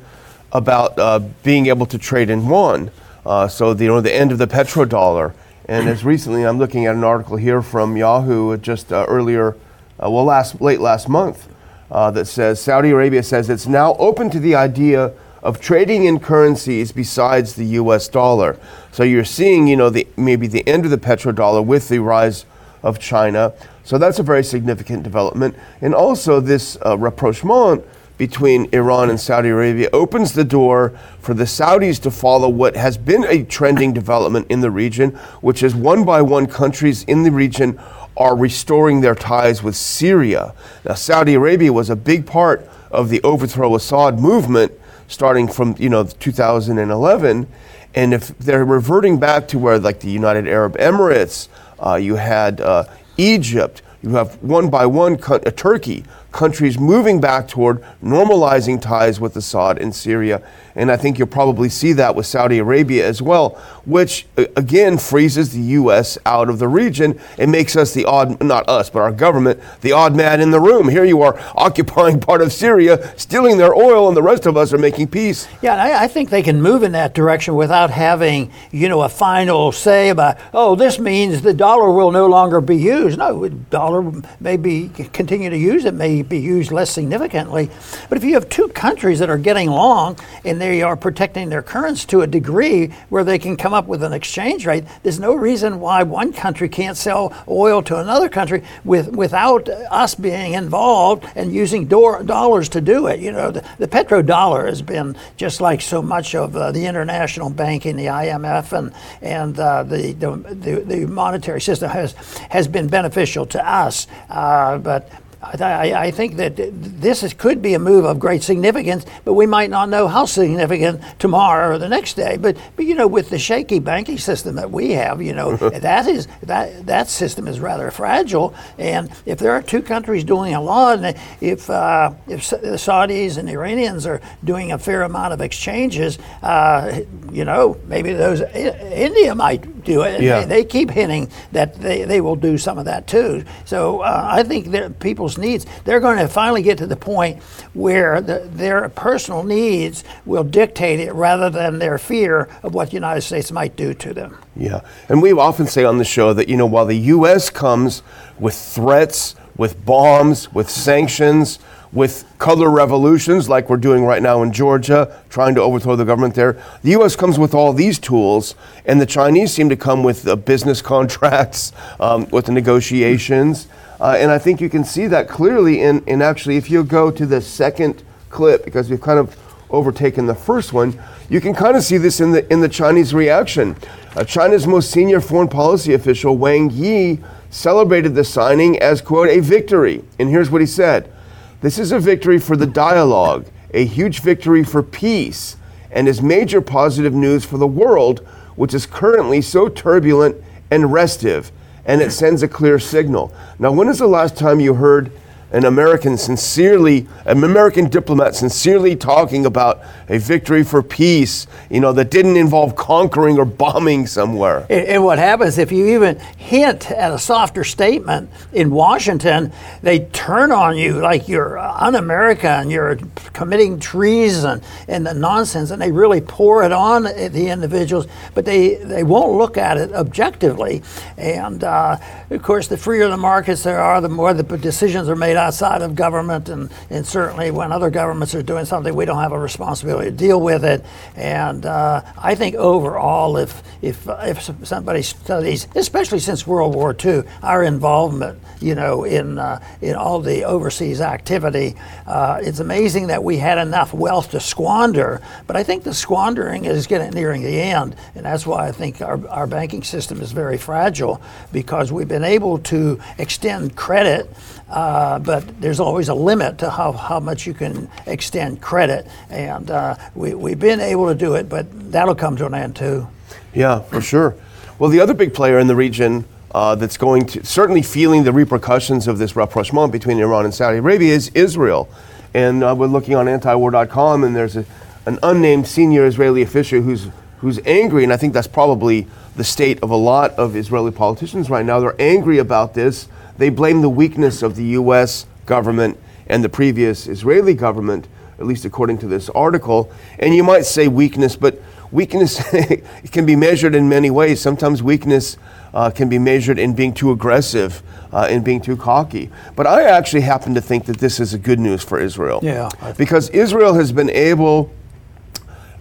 about 0.52 0.98
uh, 0.98 1.18
being 1.42 1.68
able 1.68 1.86
to 1.86 1.96
trade 1.96 2.28
in 2.28 2.44
yuan. 2.44 2.90
Uh, 3.24 3.48
so 3.48 3.72
the, 3.72 3.84
you 3.84 3.88
know 3.88 4.02
the 4.02 4.14
end 4.14 4.32
of 4.32 4.38
the 4.38 4.46
petrodollar. 4.46 5.32
And 5.64 5.88
as 5.88 6.04
recently, 6.04 6.44
I'm 6.44 6.58
looking 6.58 6.84
at 6.84 6.94
an 6.94 7.04
article 7.04 7.36
here 7.36 7.62
from 7.62 7.96
Yahoo 7.96 8.58
just 8.58 8.92
uh, 8.92 9.06
earlier, 9.08 9.56
uh, 9.98 10.10
well, 10.10 10.24
last 10.24 10.60
late 10.60 10.80
last 10.80 11.08
month, 11.08 11.48
uh, 11.90 12.10
that 12.10 12.26
says 12.26 12.60
Saudi 12.60 12.90
Arabia 12.90 13.22
says 13.22 13.48
it's 13.48 13.66
now 13.66 13.94
open 13.94 14.28
to 14.28 14.38
the 14.38 14.56
idea 14.56 15.14
of 15.42 15.60
trading 15.60 16.04
in 16.04 16.20
currencies 16.20 16.92
besides 16.92 17.54
the 17.54 17.64
U.S. 17.66 18.08
dollar. 18.08 18.58
So 18.92 19.02
you're 19.02 19.24
seeing, 19.24 19.66
you 19.66 19.76
know, 19.76 19.90
the, 19.90 20.06
maybe 20.16 20.46
the 20.46 20.66
end 20.68 20.84
of 20.84 20.90
the 20.90 20.98
petrodollar 20.98 21.64
with 21.64 21.88
the 21.88 21.98
rise 21.98 22.44
of 22.82 22.98
China. 22.98 23.52
So 23.84 23.98
that's 23.98 24.18
a 24.18 24.22
very 24.22 24.44
significant 24.44 25.02
development. 25.02 25.56
And 25.80 25.94
also 25.94 26.40
this 26.40 26.76
uh, 26.84 26.96
rapprochement 26.98 27.84
between 28.18 28.68
Iran 28.74 29.08
and 29.08 29.18
Saudi 29.18 29.48
Arabia 29.48 29.88
opens 29.94 30.34
the 30.34 30.44
door 30.44 30.90
for 31.20 31.32
the 31.32 31.44
Saudis 31.44 31.98
to 32.02 32.10
follow 32.10 32.50
what 32.50 32.76
has 32.76 32.98
been 32.98 33.24
a 33.24 33.44
trending 33.44 33.94
development 33.94 34.46
in 34.50 34.60
the 34.60 34.70
region, 34.70 35.12
which 35.40 35.62
is 35.62 35.74
one 35.74 36.04
by 36.04 36.20
one 36.20 36.46
countries 36.46 37.02
in 37.04 37.22
the 37.22 37.30
region 37.30 37.80
are 38.18 38.36
restoring 38.36 39.00
their 39.00 39.14
ties 39.14 39.62
with 39.62 39.74
Syria. 39.74 40.54
Now, 40.84 40.94
Saudi 40.94 41.34
Arabia 41.34 41.72
was 41.72 41.88
a 41.88 41.96
big 41.96 42.26
part 42.26 42.68
of 42.90 43.08
the 43.08 43.22
overthrow 43.22 43.74
Assad 43.74 44.18
movement 44.18 44.72
starting 45.10 45.48
from 45.48 45.74
you 45.78 45.90
know 45.90 46.04
2011, 46.04 47.46
and 47.94 48.14
if 48.14 48.28
they're 48.38 48.64
reverting 48.64 49.18
back 49.18 49.48
to 49.48 49.58
where 49.58 49.78
like 49.78 50.00
the 50.00 50.10
United 50.10 50.48
Arab 50.48 50.76
Emirates, 50.78 51.48
uh, 51.84 51.96
you 51.96 52.16
had 52.16 52.60
uh, 52.60 52.84
Egypt, 53.18 53.82
you 54.02 54.10
have 54.10 54.42
one 54.42 54.70
by 54.70 54.86
one 54.86 55.16
co- 55.18 55.34
uh, 55.44 55.50
Turkey, 55.50 56.04
countries 56.32 56.78
moving 56.78 57.20
back 57.20 57.48
toward 57.48 57.82
normalizing 58.02 58.80
ties 58.80 59.20
with 59.20 59.36
Assad 59.36 59.78
in 59.78 59.92
Syria. 59.92 60.42
And 60.74 60.90
I 60.90 60.96
think 60.96 61.18
you'll 61.18 61.28
probably 61.28 61.68
see 61.68 61.92
that 61.94 62.14
with 62.14 62.26
Saudi 62.26 62.58
Arabia 62.58 63.06
as 63.06 63.20
well, 63.20 63.50
which 63.84 64.26
again 64.36 64.98
freezes 64.98 65.52
the 65.52 65.60
U.S. 65.60 66.16
out 66.24 66.48
of 66.48 66.58
the 66.58 66.68
region 66.68 67.18
and 67.38 67.50
makes 67.50 67.74
us 67.76 67.92
the 67.92 68.04
odd, 68.04 68.42
not 68.42 68.68
us, 68.68 68.88
but 68.88 69.00
our 69.00 69.12
government, 69.12 69.60
the 69.80 69.92
odd 69.92 70.14
man 70.14 70.40
in 70.40 70.50
the 70.50 70.60
room. 70.60 70.88
Here 70.88 71.04
you 71.04 71.22
are 71.22 71.38
occupying 71.56 72.20
part 72.20 72.40
of 72.40 72.52
Syria, 72.52 73.12
stealing 73.18 73.58
their 73.58 73.74
oil, 73.74 74.06
and 74.06 74.16
the 74.16 74.22
rest 74.22 74.46
of 74.46 74.56
us 74.56 74.72
are 74.72 74.78
making 74.78 75.08
peace. 75.08 75.48
Yeah, 75.60 75.74
I, 75.74 76.04
I 76.04 76.08
think 76.08 76.30
they 76.30 76.42
can 76.42 76.62
move 76.62 76.82
in 76.82 76.92
that 76.92 77.14
direction 77.14 77.56
without 77.56 77.90
having, 77.90 78.52
you 78.70 78.88
know, 78.88 79.02
a 79.02 79.08
final 79.08 79.72
say 79.72 80.08
about, 80.08 80.38
oh, 80.54 80.76
this 80.76 80.98
means 80.98 81.42
the 81.42 81.54
dollar 81.54 81.90
will 81.90 82.12
no 82.12 82.26
longer 82.26 82.60
be 82.60 82.76
used. 82.76 83.18
No, 83.18 83.48
dollar 83.48 84.12
may 84.38 84.56
be 84.56 84.88
continue 85.12 85.50
to 85.50 85.58
use 85.58 85.84
it, 85.84 85.94
may 85.94 86.19
be 86.22 86.38
used 86.38 86.72
less 86.72 86.90
significantly. 86.90 87.70
But 88.08 88.18
if 88.18 88.24
you 88.24 88.34
have 88.34 88.48
two 88.48 88.68
countries 88.68 89.18
that 89.18 89.30
are 89.30 89.38
getting 89.38 89.68
along 89.68 90.18
and 90.44 90.60
they 90.60 90.82
are 90.82 90.96
protecting 90.96 91.48
their 91.48 91.62
currency 91.62 92.06
to 92.08 92.22
a 92.22 92.26
degree 92.26 92.88
where 93.08 93.24
they 93.24 93.38
can 93.38 93.56
come 93.56 93.74
up 93.74 93.86
with 93.86 94.02
an 94.02 94.12
exchange 94.12 94.66
rate, 94.66 94.84
there's 95.02 95.20
no 95.20 95.34
reason 95.34 95.80
why 95.80 96.02
one 96.02 96.32
country 96.32 96.68
can't 96.68 96.96
sell 96.96 97.34
oil 97.48 97.82
to 97.82 97.96
another 97.96 98.28
country 98.28 98.62
with, 98.84 99.14
without 99.14 99.68
us 99.68 100.14
being 100.14 100.54
involved 100.54 101.24
and 101.34 101.52
using 101.52 101.86
do- 101.86 102.22
dollars 102.24 102.68
to 102.70 102.80
do 102.80 103.06
it. 103.06 103.20
You 103.20 103.32
know, 103.32 103.50
the, 103.50 103.64
the 103.78 103.88
petrodollar 103.88 104.66
has 104.66 104.82
been 104.82 105.16
just 105.36 105.60
like 105.60 105.80
so 105.80 106.02
much 106.02 106.34
of 106.34 106.56
uh, 106.56 106.72
the 106.72 106.86
international 106.86 107.50
banking, 107.50 107.96
the 107.96 108.06
IMF, 108.06 108.76
and 108.76 108.92
and 109.22 109.58
uh, 109.58 109.82
the, 109.82 110.12
the, 110.12 110.82
the 110.86 111.06
monetary 111.06 111.60
system 111.60 111.90
has 111.90 112.14
has 112.50 112.68
been 112.68 112.88
beneficial 112.88 113.46
to 113.46 113.68
us. 113.68 114.06
Uh, 114.28 114.78
but 114.78 115.10
I, 115.42 115.94
I, 115.94 116.10
think 116.10 116.36
that 116.36 116.56
this 116.56 117.22
is, 117.22 117.32
could 117.32 117.62
be 117.62 117.72
a 117.72 117.78
move 117.78 118.04
of 118.04 118.18
great 118.18 118.42
significance, 118.42 119.06
but 119.24 119.32
we 119.32 119.46
might 119.46 119.70
not 119.70 119.88
know 119.88 120.06
how 120.06 120.26
significant 120.26 121.00
tomorrow 121.18 121.74
or 121.74 121.78
the 121.78 121.88
next 121.88 122.14
day. 122.14 122.36
But, 122.36 122.58
but 122.76 122.84
you 122.84 122.94
know, 122.94 123.06
with 123.06 123.30
the 123.30 123.38
shaky 123.38 123.78
banking 123.78 124.18
system 124.18 124.56
that 124.56 124.70
we 124.70 124.92
have, 124.92 125.22
you 125.22 125.32
know, 125.32 125.56
that 125.56 126.06
is 126.06 126.28
that 126.42 126.86
that 126.86 127.08
system 127.08 127.48
is 127.48 127.58
rather 127.58 127.90
fragile. 127.90 128.54
And 128.76 129.10
if 129.24 129.38
there 129.38 129.52
are 129.52 129.62
two 129.62 129.80
countries 129.80 130.24
doing 130.24 130.54
a 130.54 130.60
lot, 130.60 130.98
and 131.02 131.16
if 131.40 131.70
uh, 131.70 132.12
if 132.28 132.50
the 132.50 132.76
Saudis 132.76 133.38
and 133.38 133.48
the 133.48 133.52
Iranians 133.52 134.04
are 134.04 134.20
doing 134.44 134.72
a 134.72 134.78
fair 134.78 135.02
amount 135.02 135.32
of 135.32 135.40
exchanges, 135.40 136.18
uh, 136.42 137.00
you 137.32 137.46
know, 137.46 137.80
maybe 137.86 138.12
those 138.12 138.42
India 138.42 139.34
might 139.34 139.79
do 139.84 140.02
it. 140.02 140.20
Yeah. 140.20 140.40
They, 140.40 140.46
they, 140.46 140.64
keep 140.64 140.90
hinting 140.90 141.30
that 141.52 141.74
they, 141.74 142.04
they 142.04 142.20
will 142.20 142.36
do 142.36 142.58
some 142.58 142.78
of 142.78 142.84
that 142.84 143.06
too. 143.06 143.44
So 143.64 144.00
uh, 144.00 144.28
I 144.30 144.42
think 144.42 144.68
that 144.68 145.00
people's 145.00 145.38
needs, 145.38 145.66
they're 145.84 146.00
going 146.00 146.18
to 146.18 146.28
finally 146.28 146.62
get 146.62 146.78
to 146.78 146.86
the 146.86 146.96
point 146.96 147.42
where 147.74 148.20
the, 148.20 148.48
their 148.52 148.88
personal 148.90 149.42
needs 149.42 150.04
will 150.26 150.44
dictate 150.44 151.00
it 151.00 151.12
rather 151.12 151.50
than 151.50 151.78
their 151.78 151.98
fear 151.98 152.48
of 152.62 152.74
what 152.74 152.88
the 152.88 152.94
United 152.94 153.22
States 153.22 153.50
might 153.50 153.76
do 153.76 153.94
to 153.94 154.14
them. 154.14 154.38
Yeah. 154.56 154.80
And 155.08 155.22
we 155.22 155.32
often 155.32 155.66
say 155.66 155.84
on 155.84 155.98
the 155.98 156.04
show 156.04 156.32
that, 156.34 156.48
you 156.48 156.56
know, 156.56 156.66
while 156.66 156.86
the 156.86 156.98
U.S. 156.98 157.50
comes 157.50 158.02
with 158.38 158.54
threats, 158.54 159.34
with 159.56 159.84
bombs, 159.84 160.52
with 160.52 160.70
sanctions, 160.70 161.58
with 161.92 162.24
color 162.38 162.70
revolutions 162.70 163.48
like 163.48 163.68
we're 163.68 163.76
doing 163.76 164.04
right 164.04 164.22
now 164.22 164.42
in 164.42 164.52
Georgia, 164.52 165.20
trying 165.28 165.54
to 165.56 165.60
overthrow 165.60 165.96
the 165.96 166.04
government 166.04 166.34
there. 166.34 166.62
The 166.82 166.90
U.S. 166.90 167.16
comes 167.16 167.38
with 167.38 167.52
all 167.52 167.72
these 167.72 167.98
tools, 167.98 168.54
and 168.84 169.00
the 169.00 169.06
Chinese 169.06 169.52
seem 169.52 169.68
to 169.68 169.76
come 169.76 170.04
with 170.04 170.22
the 170.22 170.36
business 170.36 170.80
contracts, 170.92 171.72
um, 171.98 172.28
with 172.30 172.46
the 172.46 172.52
negotiations. 172.52 173.66
Uh, 174.00 174.16
and 174.18 174.30
I 174.30 174.38
think 174.38 174.60
you 174.60 174.70
can 174.70 174.84
see 174.84 175.06
that 175.08 175.28
clearly 175.28 175.82
in, 175.82 176.04
in 176.06 176.22
actually, 176.22 176.56
if 176.56 176.70
you 176.70 176.84
go 176.84 177.10
to 177.10 177.26
the 177.26 177.40
second 177.40 178.02
clip, 178.30 178.64
because 178.64 178.88
we've 178.88 179.00
kind 179.00 179.18
of 179.18 179.36
overtaken 179.68 180.26
the 180.26 180.34
first 180.34 180.72
one, 180.72 180.98
you 181.28 181.40
can 181.40 181.54
kind 181.54 181.76
of 181.76 181.82
see 181.82 181.96
this 181.96 182.20
in 182.20 182.32
the, 182.32 182.50
in 182.52 182.60
the 182.60 182.68
Chinese 182.68 183.12
reaction. 183.12 183.76
Uh, 184.16 184.24
China's 184.24 184.66
most 184.66 184.90
senior 184.90 185.20
foreign 185.20 185.48
policy 185.48 185.94
official, 185.94 186.36
Wang 186.36 186.70
Yi, 186.70 187.20
celebrated 187.50 188.14
the 188.14 188.24
signing 188.24 188.78
as, 188.80 189.00
quote, 189.00 189.28
a 189.28 189.40
victory. 189.40 190.02
And 190.18 190.28
here's 190.28 190.50
what 190.50 190.60
he 190.60 190.66
said 190.66 191.12
This 191.60 191.78
is 191.78 191.92
a 191.92 191.98
victory 191.98 192.38
for 192.38 192.56
the 192.56 192.66
dialogue, 192.66 193.46
a 193.72 193.84
huge 193.84 194.20
victory 194.20 194.64
for 194.64 194.82
peace, 194.82 195.56
and 195.90 196.08
is 196.08 196.22
major 196.22 196.60
positive 196.60 197.14
news 197.14 197.44
for 197.44 197.58
the 197.58 197.66
world, 197.66 198.20
which 198.56 198.74
is 198.74 198.86
currently 198.86 199.42
so 199.42 199.68
turbulent 199.68 200.36
and 200.70 200.92
restive 200.92 201.52
and 201.84 202.00
it 202.00 202.12
sends 202.12 202.42
a 202.42 202.48
clear 202.48 202.78
signal. 202.78 203.32
Now, 203.58 203.72
when 203.72 203.88
is 203.88 203.98
the 203.98 204.06
last 204.06 204.36
time 204.36 204.60
you 204.60 204.74
heard 204.74 205.10
an 205.52 205.64
American 205.64 206.16
sincerely, 206.16 207.06
an 207.24 207.42
American 207.42 207.88
diplomat 207.88 208.34
sincerely 208.34 208.94
talking 208.94 209.46
about 209.46 209.80
a 210.08 210.18
victory 210.18 210.62
for 210.62 210.82
peace, 210.82 211.46
you 211.68 211.80
know, 211.80 211.92
that 211.92 212.10
didn't 212.10 212.36
involve 212.36 212.76
conquering 212.76 213.38
or 213.38 213.44
bombing 213.44 214.06
somewhere. 214.06 214.66
And, 214.70 215.00
what 215.00 215.18
happens 215.18 215.56
if 215.56 215.72
you 215.72 215.86
even 215.94 216.18
hint 216.36 216.90
at 216.90 217.12
a 217.12 217.18
softer 217.18 217.64
statement 217.64 218.30
in 218.52 218.70
Washington, 218.70 219.52
they 219.82 220.00
turn 220.00 220.52
on 220.52 220.76
you 220.76 221.00
like 221.00 221.26
you're 221.26 221.58
un-American, 221.58 222.70
you're 222.70 222.96
committing 223.32 223.80
treason 223.80 224.60
and 224.88 225.06
the 225.06 225.14
nonsense, 225.14 225.70
and 225.70 225.80
they 225.80 225.90
really 225.90 226.20
pour 226.20 226.62
it 226.64 226.72
on 226.72 227.04
the 227.04 227.48
individuals, 227.48 228.06
but 228.34 228.44
they, 228.44 228.74
they 228.76 229.02
won't 229.02 229.38
look 229.38 229.56
at 229.56 229.78
it 229.78 229.92
objectively. 229.92 230.82
And 231.16 231.64
uh, 231.64 231.96
of 232.30 232.42
course, 232.42 232.68
the 232.68 232.76
freer 232.76 233.08
the 233.08 233.16
markets 233.16 233.64
there 233.64 233.80
are, 233.80 234.00
the 234.00 234.08
more 234.08 234.32
the 234.32 234.44
decisions 234.56 235.08
are 235.08 235.16
made 235.16 235.36
outside 235.36 235.82
of 235.82 235.96
government, 235.96 236.48
and, 236.48 236.70
and 236.88 237.04
certainly 237.04 237.50
when 237.50 237.72
other 237.72 237.90
governments 237.90 238.36
are 238.36 238.42
doing 238.42 238.64
something, 238.64 238.94
we 238.94 239.04
don't 239.04 239.20
have 239.20 239.32
a 239.32 239.38
responsibility 239.38 240.10
to 240.10 240.16
deal 240.16 240.40
with 240.40 240.64
it. 240.64 240.84
And 241.16 241.66
uh, 241.66 242.02
I 242.16 242.36
think 242.36 242.54
overall, 242.54 243.36
if 243.36 243.62
if 243.82 244.06
if 244.08 244.66
somebody 244.66 245.02
studies, 245.02 245.66
especially 245.74 246.20
since 246.20 246.46
World 246.46 246.74
War 246.74 246.94
II, 247.04 247.24
our 247.42 247.64
involvement, 247.64 248.38
you 248.60 248.76
know, 248.76 249.02
in 249.02 249.38
uh, 249.38 249.60
in 249.80 249.96
all 249.96 250.20
the 250.20 250.44
overseas 250.44 251.00
activity, 251.00 251.74
uh, 252.06 252.38
it's 252.42 252.60
amazing 252.60 253.08
that 253.08 253.24
we 253.24 253.38
had 253.38 253.58
enough 253.58 253.92
wealth 253.92 254.30
to 254.30 254.40
squander. 254.40 255.20
But 255.48 255.56
I 255.56 255.64
think 255.64 255.82
the 255.82 255.94
squandering 255.94 256.64
is 256.64 256.86
getting 256.86 257.10
nearing 257.10 257.42
the 257.42 257.60
end, 257.60 257.96
and 258.14 258.24
that's 258.24 258.46
why 258.46 258.68
I 258.68 258.72
think 258.72 259.00
our, 259.00 259.26
our 259.28 259.48
banking 259.48 259.82
system 259.82 260.20
is 260.20 260.30
very 260.30 260.58
fragile 260.58 261.20
because 261.52 261.90
we've 261.90 262.06
been 262.06 262.19
able 262.24 262.58
to 262.58 263.00
extend 263.18 263.76
credit, 263.76 264.30
uh, 264.68 265.18
but 265.18 265.60
there's 265.60 265.80
always 265.80 266.08
a 266.08 266.14
limit 266.14 266.58
to 266.58 266.70
how, 266.70 266.92
how 266.92 267.20
much 267.20 267.46
you 267.46 267.54
can 267.54 267.90
extend 268.06 268.60
credit. 268.60 269.06
And 269.28 269.70
uh, 269.70 269.96
we, 270.14 270.34
we've 270.34 270.58
been 270.58 270.80
able 270.80 271.08
to 271.08 271.14
do 271.14 271.34
it, 271.34 271.48
but 271.48 271.66
that'll 271.92 272.14
come 272.14 272.36
to 272.36 272.46
an 272.46 272.54
end 272.54 272.76
too. 272.76 273.08
Yeah, 273.52 273.80
for 273.80 274.00
sure. 274.00 274.36
Well, 274.78 274.90
the 274.90 275.00
other 275.00 275.14
big 275.14 275.34
player 275.34 275.58
in 275.58 275.66
the 275.66 275.76
region 275.76 276.24
uh, 276.52 276.74
that's 276.74 276.96
going 276.96 277.26
to 277.26 277.44
certainly 277.44 277.82
feeling 277.82 278.24
the 278.24 278.32
repercussions 278.32 279.06
of 279.06 279.18
this 279.18 279.36
rapprochement 279.36 279.92
between 279.92 280.18
Iran 280.18 280.44
and 280.44 280.54
Saudi 280.54 280.78
Arabia 280.78 281.14
is 281.14 281.30
Israel. 281.34 281.88
And 282.34 282.62
uh, 282.62 282.74
we're 282.76 282.86
looking 282.86 283.14
on 283.14 283.26
antiwar.com, 283.26 284.24
and 284.24 284.36
there's 284.36 284.56
a, 284.56 284.64
an 285.06 285.18
unnamed 285.22 285.66
senior 285.66 286.06
Israeli 286.06 286.42
official 286.42 286.80
who's 286.80 287.08
who's 287.40 287.58
angry, 287.64 288.04
and 288.04 288.12
I 288.12 288.16
think 288.16 288.34
that's 288.34 288.46
probably 288.46 289.06
the 289.36 289.44
state 289.44 289.82
of 289.82 289.90
a 289.90 289.96
lot 289.96 290.32
of 290.32 290.56
Israeli 290.56 290.90
politicians 290.90 291.48
right 291.48 291.64
now. 291.64 291.80
They're 291.80 292.00
angry 292.00 292.38
about 292.38 292.74
this. 292.74 293.08
They 293.38 293.48
blame 293.48 293.80
the 293.80 293.88
weakness 293.88 294.42
of 294.42 294.56
the 294.56 294.64
U.S. 294.64 295.26
government 295.46 295.98
and 296.26 296.44
the 296.44 296.48
previous 296.48 297.06
Israeli 297.06 297.54
government, 297.54 298.06
at 298.38 298.46
least 298.46 298.64
according 298.64 298.98
to 298.98 299.06
this 299.06 299.30
article. 299.30 299.90
And 300.18 300.34
you 300.34 300.44
might 300.44 300.66
say 300.66 300.88
weakness, 300.88 301.34
but 301.34 301.60
weakness 301.90 302.42
can 303.10 303.24
be 303.24 303.36
measured 303.36 303.74
in 303.74 303.88
many 303.88 304.10
ways. 304.10 304.40
Sometimes 304.40 304.82
weakness 304.82 305.38
uh, 305.72 305.90
can 305.90 306.08
be 306.08 306.18
measured 306.18 306.58
in 306.58 306.74
being 306.74 306.92
too 306.92 307.10
aggressive, 307.10 307.82
uh, 308.12 308.28
in 308.30 308.42
being 308.42 308.60
too 308.60 308.76
cocky. 308.76 309.30
But 309.56 309.66
I 309.66 309.84
actually 309.84 310.22
happen 310.22 310.54
to 310.54 310.60
think 310.60 310.84
that 310.86 310.98
this 310.98 311.18
is 311.18 311.32
a 311.32 311.38
good 311.38 311.58
news 311.58 311.82
for 311.82 311.98
Israel. 311.98 312.40
Yeah. 312.42 312.68
Because 312.98 313.30
Israel 313.30 313.74
has 313.74 313.92
been 313.92 314.10
able 314.10 314.70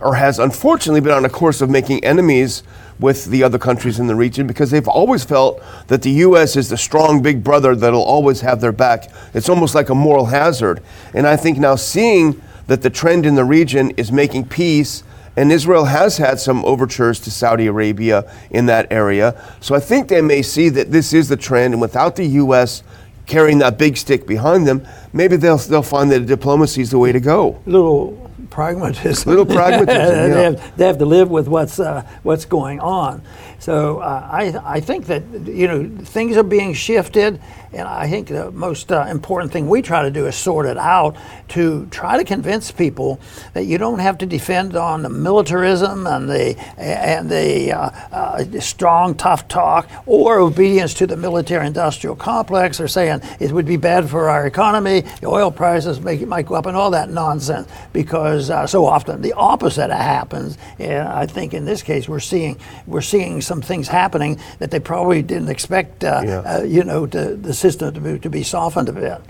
or 0.01 0.15
has 0.15 0.39
unfortunately 0.39 1.01
been 1.01 1.12
on 1.12 1.25
a 1.25 1.29
course 1.29 1.62
of 1.62 1.70
making 1.70 2.03
enemies 2.03 2.63
with 3.00 3.25
the 3.25 3.44
other 3.44 3.58
countries 3.58 4.00
in 4.00 4.08
the 4.08 4.15
region 4.15 4.46
because 4.46 4.72
they've 4.72 4.88
always 4.88 5.24
felt 5.24 5.63
that 5.88 6.01
the 6.01 6.12
U.S. 6.12 6.56
is 6.56 6.70
the 6.70 6.77
strong 6.77 7.22
big 7.22 7.44
brother 7.44 7.75
that'll 7.75 8.03
always 8.03 8.41
have 8.41 8.62
their 8.62 8.72
back. 8.72 9.10
It's 9.34 9.50
almost 9.50 9.74
like 9.74 9.89
a 9.89 9.96
moral 9.96 10.25
hazard. 10.25 10.82
And 11.13 11.25
I 11.25 11.38
think 11.38 11.58
now 11.58 11.75
seeing 11.75 12.41
that 12.68 12.82
the 12.82 12.89
trend 12.89 13.25
in 13.25 13.36
the 13.36 13.46
region 13.46 13.91
is 13.91 14.12
making 14.12 14.48
peace, 14.48 15.03
and 15.36 15.51
Israel 15.51 15.86
has 15.86 16.18
had 16.18 16.39
some 16.39 16.63
overtures 16.65 17.20
to 17.22 17.32
Saudi 17.32 17.68
Arabia 17.68 18.29
in 18.51 18.65
that 18.65 18.91
area. 18.91 19.41
So 19.62 19.75
I 19.75 19.79
think 19.79 20.10
they 20.10 20.22
may 20.22 20.41
see 20.41 20.70
that 20.70 20.91
this 20.91 21.13
is 21.13 21.29
the 21.29 21.38
trend, 21.38 21.74
and 21.74 21.82
without 21.82 22.15
the 22.15 22.25
U.S. 22.25 22.84
carrying 23.25 23.60
that 23.60 23.77
big 23.77 23.96
stick 23.96 24.27
behind 24.27 24.68
them, 24.68 24.86
maybe 25.13 25.38
they'll, 25.38 25.58
they'll 25.58 25.82
find 25.82 26.12
that 26.12 26.25
diplomacy 26.25 26.82
is 26.82 26.91
the 26.91 27.00
way 27.00 27.12
to 27.12 27.20
go. 27.20 27.62
Little 27.65 28.28
pragmatism. 28.59 29.29
Little 29.29 29.45
pragmatism. 29.59 29.95
yeah. 29.95 30.27
they, 30.27 30.43
have, 30.43 30.77
they, 30.77 30.85
have, 30.85 30.97
to 30.97 31.05
live 31.05 31.31
with 31.31 31.47
what's 31.47 31.79
uh, 31.79 32.05
what's 32.23 32.43
going 32.43 32.79
on. 32.81 33.21
So 33.59 33.99
uh, 33.99 34.27
I 34.29 34.77
I 34.77 34.79
think 34.81 35.05
that 35.05 35.23
you 35.45 35.67
know 35.67 35.87
things 36.03 36.35
are 36.35 36.43
being 36.43 36.73
shifted, 36.73 37.39
and 37.73 37.88
I 37.88 38.09
think 38.09 38.27
the 38.27 38.51
most 38.51 38.91
uh, 38.91 39.05
important 39.09 39.51
thing 39.51 39.69
we 39.69 39.81
try 39.81 40.03
to 40.03 40.11
do 40.11 40.25
is 40.25 40.35
sort 40.35 40.65
it 40.65 40.77
out 40.77 41.15
to 41.49 41.88
try 41.88 42.17
to 42.17 42.23
convince 42.23 42.71
people 42.71 43.19
that 43.53 43.65
you 43.65 43.77
don't 43.77 43.99
have 43.99 44.17
to 44.19 44.25
defend 44.25 44.75
on 44.75 45.03
the 45.03 45.09
militarism 45.09 46.07
and 46.07 46.29
the 46.29 46.57
and 46.77 47.29
the 47.29 47.71
uh, 47.71 47.89
uh, 48.11 48.59
strong 48.59 49.15
tough 49.15 49.47
talk 49.47 49.89
or 50.05 50.39
obedience 50.39 50.93
to 50.95 51.07
the 51.07 51.17
military-industrial 51.17 52.15
complex 52.15 52.79
or 52.79 52.88
saying 52.88 53.21
it 53.39 53.51
would 53.51 53.65
be 53.65 53.77
bad 53.77 54.09
for 54.09 54.29
our 54.29 54.47
economy, 54.47 55.01
the 55.21 55.27
oil 55.27 55.51
prices 55.51 55.99
make, 56.01 56.25
might 56.27 56.45
go 56.45 56.55
up, 56.55 56.65
and 56.65 56.75
all 56.75 56.91
that 56.91 57.09
nonsense 57.09 57.67
because 57.93 58.49
uh, 58.49 58.65
so 58.65 58.85
often 58.85 59.21
the 59.21 59.33
opposite 59.33 59.91
happens. 59.91 60.57
And 60.77 61.07
I 61.07 61.25
think 61.25 61.53
in 61.53 61.65
this 61.65 61.81
case 61.83 62.07
we're 62.07 62.19
seeing 62.19 62.57
we're 62.88 63.01
seeing 63.01 63.41
some 63.41 63.61
things 63.61 63.88
happening 63.88 64.39
that 64.59 64.71
they 64.71 64.79
probably 64.79 65.21
didn't 65.21 65.49
expect. 65.49 66.03
Uh, 66.03 66.21
yeah. 66.23 66.39
uh, 66.39 66.63
you 66.63 66.83
know, 66.83 67.05
to, 67.05 67.35
the 67.35 67.53
system 67.59 67.93
to 67.93 67.99
be, 67.99 68.19
to 68.19 68.29
be 68.29 68.43
softened 68.43 68.89
a 68.89 68.93
bit. 68.93 69.21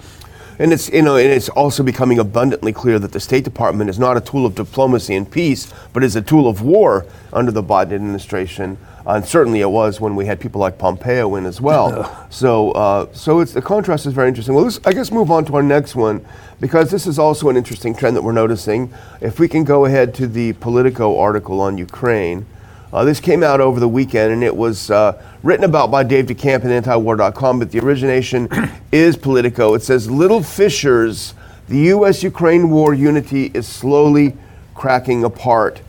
And 0.59 0.73
it's 0.73 0.89
you 0.89 1.01
know, 1.01 1.15
and 1.15 1.31
it's 1.31 1.47
also 1.47 1.83
becoming 1.83 2.19
abundantly 2.19 2.73
clear 2.73 2.99
that 2.99 3.13
the 3.13 3.19
State 3.21 3.45
Department 3.45 3.89
is 3.89 3.97
not 3.97 4.17
a 4.17 4.21
tool 4.21 4.45
of 4.45 4.55
diplomacy 4.55 5.15
and 5.15 5.29
peace, 5.29 5.71
but 5.93 6.03
is 6.03 6.17
a 6.17 6.21
tool 6.21 6.49
of 6.49 6.61
war 6.61 7.05
under 7.31 7.49
the 7.49 7.63
Biden 7.63 7.93
administration. 7.93 8.77
Uh, 9.07 9.13
and 9.13 9.25
certainly 9.25 9.61
it 9.61 9.69
was 9.69 10.01
when 10.01 10.17
we 10.17 10.25
had 10.25 10.37
people 10.37 10.59
like 10.59 10.77
Pompeo 10.77 11.35
in 11.35 11.45
as 11.45 11.61
well. 11.61 12.27
so, 12.29 12.71
uh, 12.73 13.07
so 13.13 13.39
it's 13.39 13.53
the 13.53 13.61
contrast 13.61 14.05
is 14.05 14.11
very 14.11 14.27
interesting. 14.27 14.53
Well, 14.53 14.65
let's, 14.65 14.81
I 14.85 14.91
guess 14.91 15.11
move 15.11 15.31
on 15.31 15.45
to 15.45 15.55
our 15.55 15.63
next 15.63 15.95
one 15.95 16.25
because 16.59 16.91
this 16.91 17.07
is 17.07 17.17
also 17.17 17.47
an 17.47 17.55
interesting 17.55 17.95
trend 17.95 18.17
that 18.17 18.21
we're 18.21 18.33
noticing. 18.33 18.93
If 19.21 19.39
we 19.39 19.47
can 19.47 19.63
go 19.63 19.85
ahead 19.85 20.13
to 20.15 20.27
the 20.27 20.53
Politico 20.53 21.17
article 21.17 21.61
on 21.61 21.77
Ukraine. 21.77 22.45
Uh, 22.91 23.03
this 23.03 23.19
came 23.19 23.43
out 23.43 23.61
over 23.61 23.79
the 23.79 23.87
weekend, 23.87 24.33
and 24.33 24.43
it 24.43 24.55
was 24.55 24.89
uh, 24.89 25.21
written 25.43 25.63
about 25.63 25.91
by 25.91 26.03
Dave 26.03 26.25
DeCamp 26.25 26.65
at 26.65 26.83
antiwar.com, 26.83 27.59
but 27.59 27.71
the 27.71 27.79
origination 27.79 28.49
is 28.91 29.15
Politico. 29.15 29.75
It 29.75 29.83
says, 29.83 30.09
Little 30.09 30.41
fissures, 30.41 31.35
the 31.67 31.77
U.S. 31.77 32.23
Ukraine 32.23 32.71
war 32.71 32.95
unity 32.95 33.51
is 33.53 33.67
slowly 33.67 34.35
cracking 34.73 35.23
apart. 35.23 35.81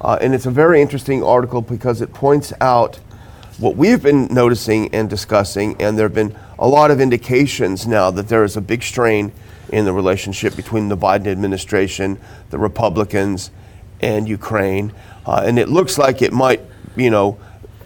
Uh, 0.00 0.18
and 0.20 0.34
it's 0.34 0.46
a 0.46 0.50
very 0.50 0.80
interesting 0.82 1.22
article 1.22 1.60
because 1.60 2.00
it 2.00 2.12
points 2.12 2.52
out 2.60 2.96
what 3.58 3.76
we've 3.76 4.02
been 4.02 4.26
noticing 4.26 4.92
and 4.92 5.08
discussing, 5.08 5.80
and 5.80 5.96
there 5.96 6.06
have 6.06 6.14
been 6.14 6.36
a 6.58 6.66
lot 6.66 6.90
of 6.90 7.00
indications 7.00 7.86
now 7.86 8.10
that 8.10 8.26
there 8.26 8.42
is 8.42 8.56
a 8.56 8.60
big 8.60 8.82
strain 8.82 9.30
in 9.68 9.84
the 9.84 9.92
relationship 9.92 10.56
between 10.56 10.88
the 10.88 10.96
Biden 10.96 11.28
administration, 11.28 12.18
the 12.48 12.58
Republicans, 12.58 13.52
and 14.00 14.28
Ukraine. 14.28 14.92
Uh, 15.26 15.42
and 15.44 15.58
it 15.58 15.68
looks 15.68 15.98
like 15.98 16.22
it 16.22 16.32
might, 16.32 16.60
you 16.96 17.10
know, 17.10 17.38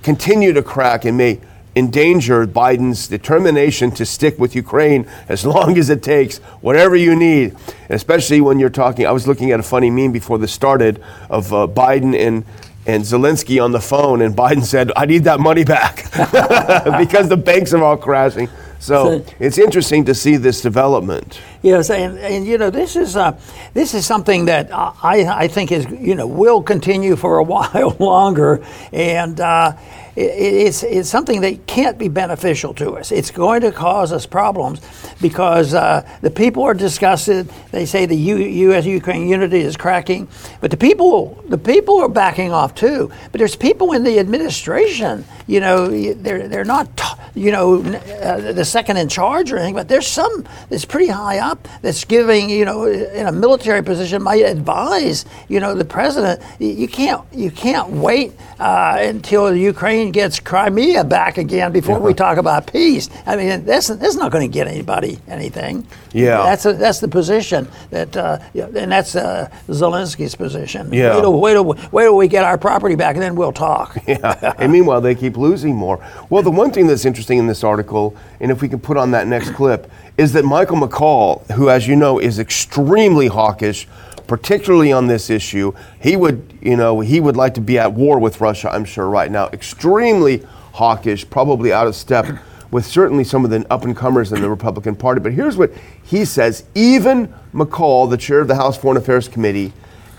continue 0.03 0.53
to 0.53 0.62
crack 0.62 1.05
and 1.05 1.17
may 1.17 1.41
endanger 1.76 2.47
Biden's 2.47 3.09
determination 3.09 3.91
to 3.93 4.07
stick 4.07 4.38
with 4.38 4.55
Ukraine 4.55 5.07
as 5.29 5.45
long 5.45 5.76
as 5.76 5.91
it 5.91 6.03
takes, 6.03 6.38
whatever 6.61 6.95
you 6.95 7.17
need. 7.17 7.53
And 7.83 7.91
especially 7.91 8.41
when 8.41 8.59
you're 8.59 8.71
talking, 8.71 9.07
I 9.07 9.12
was 9.12 9.26
looking 9.26 9.50
at 9.50 9.61
a 9.61 9.62
funny 9.62 9.91
meme 9.91 10.12
before 10.12 10.38
this 10.38 10.53
started 10.53 11.03
of 11.31 11.53
uh, 11.53 11.67
Biden 11.67 12.17
and 12.19 12.45
and 12.87 13.03
Zelensky 13.03 13.64
on 13.64 13.73
the 13.73 13.81
phone, 13.81 14.21
and 14.21 14.37
Biden 14.37 14.62
said, 14.62 14.93
"I 14.95 15.07
need 15.07 15.25
that 15.25 15.41
money 15.41 15.64
back 15.64 16.05
because 16.99 17.31
the 17.31 17.37
banks 17.37 17.73
are 17.73 17.83
all 17.83 17.97
crashing." 17.97 18.49
So, 18.78 19.21
so, 19.21 19.35
it's 19.38 19.59
interesting 19.59 20.04
to 20.07 20.14
see 20.14 20.37
this 20.37 20.61
development. 20.61 21.40
Yes, 21.62 21.90
and, 21.90 22.19
and 22.19 22.47
you 22.47 22.59
know 22.59 22.71
this 22.71 22.97
is 22.97 23.16
uh, 23.16 23.38
this 23.73 23.95
is 23.95 24.07
something 24.07 24.47
that 24.47 24.69
I 24.73 25.45
I 25.45 25.49
think 25.49 25.73
is 25.73 25.87
you 25.90 26.14
know 26.14 26.26
will 26.26 26.62
continue 26.62 27.16
for 27.16 27.38
a 27.38 27.43
while 27.54 27.97
longer, 27.99 28.64
and. 28.93 29.40
Uh, 29.40 29.76
it's, 30.16 30.83
it's 30.83 31.09
something 31.09 31.40
that 31.40 31.66
can't 31.66 31.99
be 31.99 32.09
beneficial 32.09 32.73
to 32.75 32.92
us. 32.92 33.11
It's 33.11 33.30
going 33.30 33.62
to 33.62 33.73
cause 33.73 34.12
us 34.12 34.26
problems 34.26 34.80
because 35.21 35.75
uh, 35.75 36.09
the 36.21 36.30
people 36.30 36.62
are 36.62 36.75
disgusted. 36.75 37.49
They 37.73 37.87
say 37.87 38.06
the 38.06 38.16
U- 38.16 38.37
U.S. 38.37 38.87
Ukraine 38.87 39.28
unity 39.28 39.61
is 39.61 39.76
cracking, 39.76 40.28
but 40.61 40.71
the 40.71 40.76
people 40.76 41.42
the 41.49 41.59
people 41.59 42.00
are 42.00 42.09
backing 42.09 42.52
off 42.52 42.75
too. 42.75 43.11
But 43.33 43.38
there's 43.38 43.56
people 43.56 43.92
in 43.92 44.04
the 44.04 44.18
administration. 44.18 45.25
You 45.47 45.61
know, 45.61 45.88
they're 46.14 46.49
they're 46.49 46.64
not 46.64 46.88
you 47.35 47.50
know 47.50 47.83
uh, 47.83 48.52
the 48.52 48.64
second 48.64 48.97
in 48.99 49.09
charge 49.09 49.50
or 49.50 49.56
anything, 49.56 49.75
but 49.75 49.88
there's 49.88 50.06
some 50.06 50.47
that's 50.68 50.85
pretty 50.85 51.09
high 51.09 51.38
up 51.38 51.66
that's 51.83 52.04
giving 52.04 52.49
you 52.50 52.64
know 52.64 52.85
in 52.87 53.26
a 53.26 53.33
military 53.33 53.83
position 53.83 54.23
might 54.23 54.42
advise 54.44 55.25
you 55.49 55.61
know 55.61 55.75
the 55.75 55.85
president. 55.85 56.40
You 56.59 56.88
can't 56.88 57.23
you 57.33 57.50
can't 57.50 57.90
wait 57.90 58.33
uh, 58.61 58.97
until 59.00 59.54
Ukraine 59.54 60.03
gets 60.11 60.40
Crimea 60.40 61.04
back 61.04 61.38
again 61.38 61.73
before 61.73 61.99
yeah. 61.99 62.04
we 62.04 62.14
talk 62.14 62.38
about 62.38 62.66
peace. 62.66 63.08
I 63.26 63.37
mean, 63.37 63.64
that's 63.64 63.88
that's 63.88 64.16
not 64.16 64.32
going 64.32 64.50
to 64.50 64.52
get 64.52 64.66
anybody 64.66 65.18
anything. 65.28 65.87
Yeah, 66.12 66.38
that's 66.38 66.66
a, 66.66 66.73
that's 66.73 67.00
the 67.00 67.08
position 67.08 67.68
that, 67.90 68.16
uh, 68.16 68.38
and 68.54 68.92
that's 68.92 69.16
uh, 69.16 69.50
Zelensky's 69.68 70.34
position. 70.34 70.92
Yeah, 70.92 71.14
wait 71.14 71.20
till, 71.20 71.40
wait, 71.40 71.52
till, 71.54 71.64
wait 71.64 72.04
till 72.04 72.16
we 72.16 72.28
get 72.28 72.44
our 72.44 72.58
property 72.58 72.94
back, 72.94 73.16
and 73.16 73.23
then 73.23 73.37
we'll 73.37 73.52
talk. 73.52 73.96
Yeah, 74.06 74.54
and 74.58 74.70
meanwhile 74.70 75.00
they 75.00 75.14
keep 75.14 75.37
losing 75.37 75.75
more. 75.75 76.04
Well, 76.28 76.42
the 76.42 76.50
one 76.50 76.70
thing 76.70 76.87
that's 76.87 77.04
interesting 77.04 77.38
in 77.38 77.46
this 77.46 77.64
article, 77.64 78.14
and 78.38 78.50
if 78.50 78.61
we 78.61 78.68
can 78.68 78.78
put 78.78 78.96
on 78.96 79.11
that 79.12 79.26
next 79.26 79.50
clip, 79.50 79.90
is 80.18 80.32
that 80.34 80.44
Michael 80.44 80.76
McCaul, 80.76 81.44
who, 81.52 81.70
as 81.70 81.88
you 81.88 81.96
know, 81.96 82.18
is 82.18 82.38
extremely 82.38 83.26
hawkish 83.26 83.88
particularly 84.26 84.93
on 84.93 85.07
this 85.07 85.31
issue. 85.31 85.73
He 86.00 86.16
would, 86.16 86.59
you 86.62 86.76
know, 86.76 87.00
he 87.00 87.21
would 87.21 87.37
like 87.37 87.54
to 87.54 87.61
be 87.61 87.78
at 87.78 87.93
war 87.93 88.19
with 88.19 88.40
Russia, 88.40 88.71
I'm 88.73 88.85
sure, 88.85 89.09
right 89.09 89.31
now. 89.31 89.49
Extremely 89.49 90.45
hawkish, 90.73 91.28
probably 91.28 91.73
out 91.73 91.87
of 91.87 91.95
step 91.95 92.26
with 92.71 92.85
certainly 92.85 93.23
some 93.23 93.45
of 93.45 93.52
the 93.52 93.64
up 93.73 93.85
and 93.85 93.97
comers 93.97 94.33
in 94.33 94.40
the 94.43 94.50
Republican 94.50 94.97
Party. 94.97 95.21
But 95.21 95.33
here's 95.33 95.57
what 95.57 95.73
he 96.02 96.25
says 96.25 96.64
even 96.75 97.33
McCaul, 97.52 98.11
the 98.11 98.16
chair 98.16 98.40
of 98.40 98.49
the 98.49 98.57
House 98.57 98.76
Foreign 98.76 98.97
Affairs 98.97 99.28
Committee, 99.28 99.73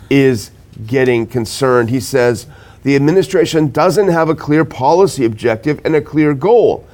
is 0.10 0.52
getting 0.88 1.28
concerned. 1.28 1.90
He 1.90 2.00
says 2.00 2.48
the 2.84 2.96
administration 2.96 3.72
doesn't 3.72 4.08
have 4.08 4.30
a 4.30 4.36
clear 4.36 4.64
policy 4.64 5.26
objective 5.26 5.82
and 5.84 5.96
a 5.96 6.02
clear 6.02 6.34
goal. 6.34 6.88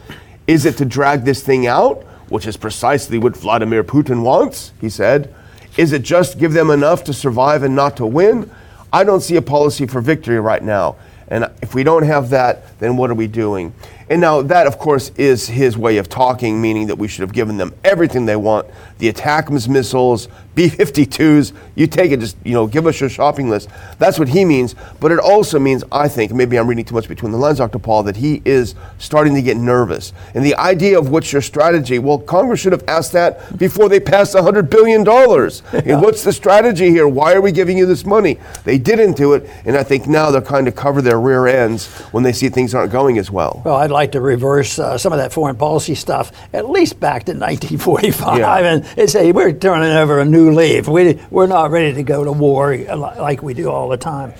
Is 0.47 0.65
it 0.65 0.77
to 0.77 0.85
drag 0.85 1.25
this 1.25 1.43
thing 1.43 1.67
out, 1.67 2.01
which 2.29 2.47
is 2.47 2.57
precisely 2.57 3.19
what 3.19 3.37
Vladimir 3.37 3.83
Putin 3.83 4.23
wants? 4.23 4.73
He 4.81 4.89
said. 4.89 5.31
Is 5.77 5.93
it 5.93 6.01
just 6.01 6.37
give 6.37 6.53
them 6.53 6.69
enough 6.69 7.03
to 7.05 7.13
survive 7.13 7.63
and 7.63 7.75
not 7.75 7.97
to 7.97 8.05
win? 8.05 8.51
I 8.91 9.03
don't 9.03 9.21
see 9.21 9.37
a 9.37 9.41
policy 9.41 9.87
for 9.87 10.01
victory 10.01 10.39
right 10.39 10.63
now. 10.63 10.97
And 11.31 11.49
if 11.61 11.73
we 11.73 11.83
don't 11.83 12.03
have 12.03 12.29
that, 12.31 12.77
then 12.79 12.97
what 12.97 13.09
are 13.09 13.15
we 13.15 13.25
doing? 13.25 13.73
And 14.09 14.19
now 14.19 14.41
that, 14.41 14.67
of 14.67 14.77
course, 14.77 15.09
is 15.15 15.47
his 15.47 15.77
way 15.77 15.95
of 15.95 16.09
talking, 16.09 16.61
meaning 16.61 16.87
that 16.87 16.97
we 16.97 17.07
should 17.07 17.21
have 17.21 17.31
given 17.31 17.55
them 17.55 17.73
everything 17.85 18.25
they 18.25 18.35
want: 18.35 18.67
the 18.97 19.09
ATACMS 19.11 19.69
missiles, 19.69 20.27
B-52s. 20.53 21.53
You 21.75 21.87
take 21.87 22.11
it, 22.11 22.19
just 22.19 22.35
you 22.43 22.51
know, 22.51 22.67
give 22.67 22.85
us 22.87 22.99
your 22.99 23.09
shopping 23.09 23.49
list. 23.49 23.69
That's 23.99 24.19
what 24.19 24.27
he 24.27 24.43
means. 24.43 24.75
But 24.99 25.13
it 25.13 25.19
also 25.19 25.59
means, 25.59 25.85
I 25.93 26.09
think, 26.09 26.33
maybe 26.33 26.59
I'm 26.59 26.67
reading 26.67 26.83
too 26.83 26.93
much 26.93 27.07
between 27.07 27.31
the 27.31 27.37
lines, 27.37 27.59
Dr. 27.59 27.79
Paul, 27.79 28.03
that 28.03 28.17
he 28.17 28.41
is 28.43 28.75
starting 28.97 29.33
to 29.35 29.41
get 29.41 29.55
nervous. 29.55 30.11
And 30.33 30.43
the 30.43 30.55
idea 30.55 30.99
of 30.99 31.09
what's 31.09 31.31
your 31.31 31.41
strategy? 31.41 31.97
Well, 31.97 32.19
Congress 32.19 32.59
should 32.59 32.73
have 32.73 32.83
asked 32.89 33.13
that 33.13 33.57
before 33.57 33.87
they 33.87 34.01
passed 34.01 34.35
100 34.35 34.69
billion 34.69 35.05
dollars. 35.05 35.63
Yeah. 35.83 35.99
what's 35.99 36.23
the 36.23 36.31
strategy 36.33 36.89
here? 36.89 37.07
Why 37.07 37.33
are 37.33 37.41
we 37.41 37.51
giving 37.51 37.75
you 37.77 37.85
this 37.87 38.05
money? 38.05 38.37
They 38.65 38.77
didn't 38.77 39.17
do 39.17 39.33
it, 39.33 39.49
and 39.65 39.75
I 39.75 39.83
think 39.83 40.05
now 40.05 40.29
they're 40.29 40.41
kind 40.41 40.67
of 40.67 40.75
cover 40.75 41.01
their 41.01 41.19
rear 41.21 41.47
ends 41.47 41.87
when 42.11 42.23
they 42.23 42.33
see 42.33 42.49
things 42.49 42.75
aren't 42.75 42.91
going 42.91 43.17
as 43.17 43.31
well. 43.31 43.61
Well, 43.63 43.75
I'd 43.75 43.91
like 43.91 44.11
to 44.13 44.21
reverse 44.21 44.79
uh, 44.79 44.97
some 44.97 45.13
of 45.13 45.19
that 45.19 45.31
foreign 45.31 45.55
policy 45.55 45.95
stuff, 45.95 46.31
at 46.53 46.69
least 46.69 46.99
back 46.99 47.23
to 47.25 47.31
1945, 47.33 48.37
yeah. 48.39 48.81
and, 48.97 49.09
say 49.09 49.31
we're 49.31 49.51
turning 49.51 49.91
over 49.91 50.19
a 50.19 50.25
new 50.25 50.51
leaf. 50.51 50.87
We, 50.87 51.19
we're 51.29 51.47
not 51.47 51.71
ready 51.71 51.93
to 51.93 52.03
go 52.03 52.23
to 52.23 52.31
war 52.31 52.77
like 52.77 53.41
we 53.41 53.53
do 53.53 53.69
all 53.69 53.89
the 53.89 53.97
time. 53.97 54.33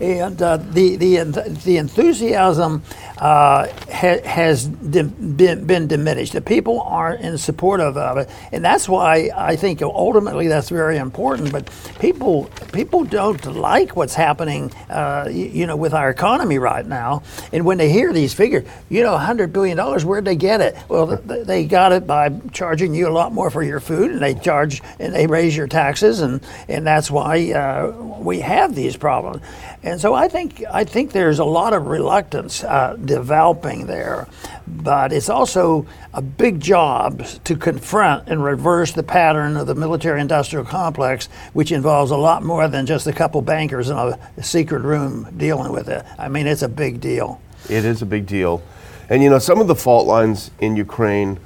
And 0.00 0.40
uh, 0.40 0.58
the, 0.58 0.96
the, 0.96 1.22
the 1.64 1.76
enthusiasm 1.76 2.82
uh, 3.20 3.66
ha- 3.90 4.22
has 4.24 4.68
been, 4.68 5.36
been 5.66 5.86
diminished. 5.88 6.32
The 6.32 6.40
people 6.40 6.80
aren't 6.82 7.20
in 7.20 7.36
support 7.38 7.80
of 7.80 7.96
it, 8.18 8.30
and 8.52 8.64
that's 8.64 8.88
why 8.88 9.30
I 9.34 9.56
think 9.56 9.82
ultimately 9.82 10.48
that's 10.48 10.68
very 10.68 10.96
important. 10.96 11.52
But 11.52 11.68
people 11.98 12.50
people 12.72 13.04
don't 13.04 13.44
like 13.46 13.96
what's 13.96 14.14
happening, 14.14 14.72
uh, 14.88 15.28
you, 15.30 15.46
you, 15.46 15.66
know, 15.66 15.76
with 15.76 15.94
our 15.94 16.10
economy 16.10 16.58
right 16.58 16.86
now. 16.86 17.22
And 17.52 17.64
when 17.64 17.78
they 17.78 17.90
hear 17.90 18.12
these 18.12 18.34
figures, 18.34 18.68
you 18.88 19.02
know, 19.02 19.16
hundred 19.16 19.52
billion 19.52 19.76
dollars, 19.76 20.04
where'd 20.04 20.24
they 20.24 20.36
get 20.36 20.60
it? 20.60 20.76
Well, 20.88 21.06
they 21.16 21.64
got 21.64 21.92
it 21.92 22.06
by 22.06 22.30
charging 22.52 22.94
you 22.94 23.08
a 23.08 23.10
lot 23.10 23.32
more 23.32 23.50
for 23.50 23.62
your 23.62 23.80
food, 23.80 24.10
and 24.10 24.20
they 24.20 24.34
charge 24.34 24.82
and 24.98 25.14
they 25.14 25.26
raise 25.26 25.56
your 25.56 25.66
taxes, 25.66 26.20
and 26.20 26.40
and 26.68 26.86
that's 26.86 27.10
why 27.10 27.52
uh, 27.52 27.90
we 28.18 28.40
have 28.40 28.74
these 28.74 28.96
problems. 28.96 29.42
And 29.82 30.00
so 30.00 30.14
I 30.14 30.28
think 30.28 30.64
I 30.70 30.84
think 30.84 31.12
there's 31.12 31.38
a 31.38 31.44
lot 31.44 31.72
of 31.72 31.86
reluctance 31.86 32.64
uh, 32.64 32.96
developing 33.08 33.86
there, 33.86 34.28
but 34.68 35.12
it's 35.12 35.28
also 35.28 35.86
a 36.14 36.22
big 36.22 36.60
job 36.60 37.26
to 37.42 37.56
confront 37.56 38.28
and 38.28 38.44
reverse 38.44 38.92
the 38.92 39.02
pattern 39.02 39.56
of 39.56 39.66
the 39.66 39.74
military-industrial 39.74 40.64
complex, 40.64 41.28
which 41.54 41.72
involves 41.72 42.12
a 42.12 42.16
lot 42.16 42.44
more 42.44 42.68
than 42.68 42.86
just 42.86 43.08
a 43.08 43.12
couple 43.12 43.42
bankers 43.42 43.90
in 43.90 43.96
a 43.96 44.18
secret 44.40 44.82
room 44.82 45.26
dealing 45.36 45.72
with 45.72 45.88
it. 45.88 46.04
I 46.18 46.28
mean, 46.28 46.46
it's 46.46 46.62
a 46.62 46.68
big 46.68 47.00
deal. 47.00 47.40
It 47.68 47.84
is 47.84 48.02
a 48.02 48.06
big 48.06 48.26
deal, 48.26 48.62
and 49.08 49.22
you 49.22 49.28
know 49.28 49.40
some 49.40 49.60
of 49.60 49.66
the 49.66 49.74
fault 49.74 50.06
lines 50.06 50.52
in 50.60 50.76
Ukraine 50.76 51.40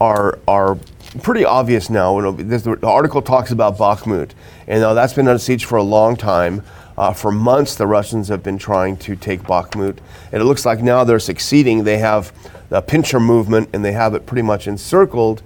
are 0.00 0.38
are 0.48 0.78
pretty 1.22 1.44
obvious 1.44 1.90
now. 1.90 2.18
The 2.30 2.78
article 2.82 3.22
talks 3.22 3.50
about 3.50 3.76
Bakhmut, 3.76 4.30
and 4.66 4.82
uh, 4.82 4.94
that's 4.94 5.12
been 5.12 5.28
under 5.28 5.38
siege 5.38 5.64
for 5.64 5.76
a 5.76 5.82
long 5.82 6.16
time. 6.16 6.62
Uh, 6.98 7.12
for 7.12 7.30
months, 7.30 7.76
the 7.76 7.86
Russians 7.86 8.26
have 8.26 8.42
been 8.42 8.58
trying 8.58 8.96
to 8.96 9.14
take 9.14 9.42
Bakhmut, 9.42 9.98
and 10.32 10.42
it 10.42 10.44
looks 10.44 10.66
like 10.66 10.82
now 10.82 11.04
they're 11.04 11.20
succeeding. 11.20 11.84
They 11.84 11.98
have 11.98 12.32
the 12.70 12.80
pincher 12.80 13.20
movement, 13.20 13.68
and 13.72 13.84
they 13.84 13.92
have 13.92 14.14
it 14.14 14.26
pretty 14.26 14.42
much 14.42 14.66
encircled. 14.66 15.40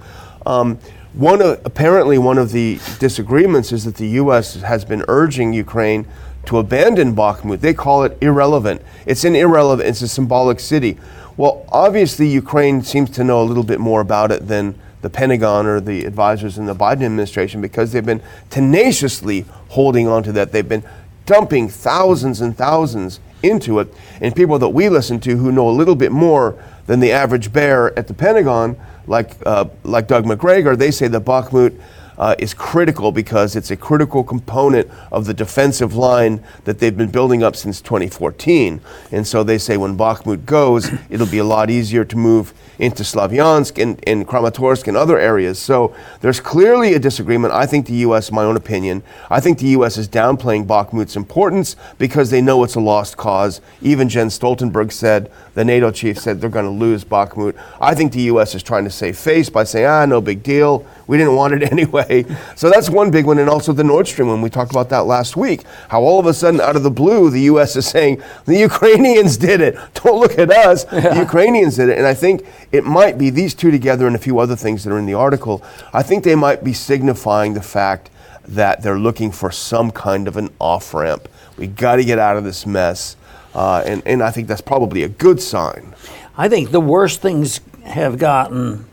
Um, 0.47 0.79
one 1.13 1.43
apparently, 1.43 2.17
one 2.17 2.39
of 2.39 2.53
the 2.53 2.81
disagreements 2.99 3.71
is 3.71 3.85
that 3.85 3.97
the 3.97 4.09
U.S. 4.09 4.55
has 4.55 4.87
been 4.87 5.05
urging 5.09 5.53
Ukraine 5.53 6.07
to 6.47 6.57
abandon 6.57 7.15
Bakhmut. 7.15 7.61
They 7.61 7.75
call 7.75 8.05
it 8.05 8.17
irrelevant. 8.23 8.81
It's 9.05 9.25
an 9.25 9.37
irrelevant. 9.37 9.87
It's 9.87 10.01
a 10.01 10.09
symbolic 10.09 10.59
city. 10.59 10.97
Well, 11.37 11.67
obviously, 11.69 12.29
Ukraine 12.29 12.83
seems 12.83 13.11
to 13.11 13.25
know 13.25 13.43
a 13.43 13.45
little 13.45 13.63
bit 13.63 13.79
more 13.79 14.01
about 14.01 14.33
it 14.33 14.49
than 14.49 14.75
the 15.03 15.11
Pentagon 15.11 15.67
or 15.67 15.81
the 15.81 16.05
advisors 16.07 16.57
in 16.57 16.65
the 16.65 16.75
Biden 16.75 17.03
administration 17.03 17.61
because 17.61 17.93
they've 17.93 18.07
been 18.07 18.23
tenaciously 18.49 19.45
holding 19.69 20.09
on 20.09 20.23
to 20.23 20.33
that. 20.33 20.53
They've 20.53 20.67
been 20.67 20.85
dumping 21.27 21.69
thousands 21.69 22.41
and 22.41 22.57
thousands 22.57 23.21
into 23.43 23.79
it. 23.81 23.93
And 24.21 24.35
people 24.35 24.59
that 24.59 24.69
we 24.69 24.89
listen 24.89 25.21
to 25.21 25.37
who 25.37 25.53
know 25.53 25.69
a 25.69 25.73
little 25.73 25.95
bit 25.95 26.13
more 26.13 26.63
than 26.87 27.01
the 27.01 27.13
average 27.13 27.53
bear 27.53 27.97
at 27.99 28.09
the 28.09 28.15
Pentagon, 28.15 28.77
like, 29.07 29.37
uh, 29.47 29.67
like 29.85 30.09
Doug 30.09 30.27
Macgregor, 30.27 30.77
they 30.77 30.91
say 30.91 31.09
that 31.09 31.25
Bakhmut 31.25 31.81
uh, 32.19 32.35
is 32.39 32.55
critical 32.55 33.13
because 33.13 33.57
it's 33.57 33.71
a 33.71 33.77
critical 33.77 34.25
component 34.25 34.91
of 35.11 35.27
the 35.27 35.35
defensive 35.35 35.95
line 35.95 36.43
that 36.65 36.79
they've 36.79 36.97
been 36.97 37.11
building 37.11 37.43
up 37.43 37.57
since 37.57 37.81
2014. 37.81 38.81
And 39.11 39.27
so 39.27 39.43
they 39.43 39.59
say 39.59 39.77
when 39.77 39.97
Bakhmut 39.97 40.45
goes, 40.45 40.91
it'll 41.11 41.27
be 41.27 41.39
a 41.39 41.45
lot 41.45 41.71
easier 41.71 42.05
to 42.05 42.17
move 42.17 42.55
into 42.79 43.03
Slavyansk 43.03 43.81
and, 43.81 44.03
and 44.09 44.27
Kramatorsk 44.27 44.89
and 44.89 44.97
other 44.97 45.19
areas. 45.19 45.59
So 45.59 45.95
there's 46.21 46.41
clearly 46.41 46.95
a 46.95 46.99
disagreement. 46.99 47.53
I 47.53 47.67
think 47.67 47.87
the 47.87 47.95
U.S., 47.95 48.33
my 48.33 48.43
own 48.43 48.57
opinion, 48.57 49.03
I 49.31 49.41
think 49.41 49.59
the 49.59 49.69
U.S. 49.69 49.97
is 49.97 50.09
downplaying 50.09 50.67
Bakhmut's 50.67 51.17
importance 51.17 51.77
because 51.99 52.31
they 52.31 52.41
know 52.41 52.65
it's 52.65 52.75
a 52.75 52.81
lost 52.81 53.17
cause. 53.17 53.61
Even 53.81 54.09
Jens 54.09 54.39
Stoltenberg 54.39 54.91
said, 54.91 55.31
the 55.55 55.65
NATO 55.65 55.91
chief 55.91 56.19
said 56.19 56.41
they're 56.41 56.49
going 56.49 56.65
to 56.65 56.71
lose 56.71 57.05
Bakhmut. 57.05 57.55
I 57.81 57.95
think 57.95 58.13
the 58.13 58.23
U.S. 58.23 58.55
is 58.55 58.63
trying 58.63 58.85
to 58.85 58.91
save 58.91 59.19
face 59.19 59.51
by 59.51 59.65
saying, 59.65 59.87
ah, 59.87 60.07
no 60.07 60.21
big 60.21 60.43
deal. 60.43 60.87
We 61.07 61.19
didn't 61.19 61.37
want 61.37 61.55
it 61.55 61.63
anyway. 61.73 62.25
So 62.57 62.71
that's 62.71 62.89
one 62.89 63.11
big 63.11 63.27
one. 63.27 63.39
And 63.39 63.51
also 63.51 63.73
the 63.73 63.85
Nord 63.85 64.09
Stream 64.09 64.29
one. 64.29 64.41
We 64.41 64.49
talked 64.49 64.71
about 64.71 64.89
that 64.91 65.01
last 65.01 65.37
week. 65.37 65.65
How 65.89 66.01
all 66.01 66.19
of 66.19 66.27
a 66.27 66.33
sudden, 66.33 66.61
out 66.61 66.77
of 66.77 66.83
the 66.83 66.91
blue, 66.91 67.29
the 67.31 67.43
U.S. 67.43 67.77
is 67.77 67.87
saying, 67.87 68.23
the 68.47 68.57
Ukrainians 68.57 69.37
did 69.37 69.61
it. 69.61 69.77
Don't 69.95 70.21
look 70.21 70.39
at 70.39 70.51
us. 70.51 70.87
Yeah. 70.93 71.11
The 71.13 71.19
Ukrainians 71.19 71.77
did 71.77 71.91
it. 71.91 71.99
And 71.99 72.07
I 72.07 72.15
think 72.15 72.47
it 72.73 72.85
might 72.85 73.19
be 73.19 73.29
these 73.29 73.55
two 73.55 73.71
together 73.71 74.07
and 74.07 74.17
a 74.17 74.19
few 74.19 74.39
other 74.39 74.57
things 74.57 74.83
that 74.83 74.93
are 74.93 74.99
in 74.99 75.05
the 75.05 75.15
article. 75.15 75.63
I 75.93 76.03
think 76.03 76.25
they 76.25 76.35
might 76.35 76.65
be 76.65 76.73
signifying 76.73 77.53
the 77.53 77.61
fact 77.63 78.09
that 78.49 78.83
they're 78.83 78.99
looking 78.99 79.31
for 79.31 79.51
some 79.51 79.91
kind 79.91 80.27
of 80.27 80.37
an 80.37 80.51
off 80.59 80.95
ramp. 80.95 81.29
We 81.59 81.67
got 81.67 81.97
to 81.97 82.05
get 82.05 82.19
out 82.19 82.37
of 82.37 82.45
this 82.45 82.67
mess. 82.67 83.17
Uh, 83.55 83.83
and, 83.85 84.03
and 84.07 84.23
I 84.23 84.31
think 84.31 84.49
that's 84.49 84.61
probably 84.61 85.03
a 85.03 85.09
good 85.09 85.41
sign. 85.41 85.95
I 86.37 86.49
think 86.49 86.71
the 86.71 86.81
worst 86.81 87.21
things 87.21 87.61
have 87.85 88.19
gotten, 88.19 88.87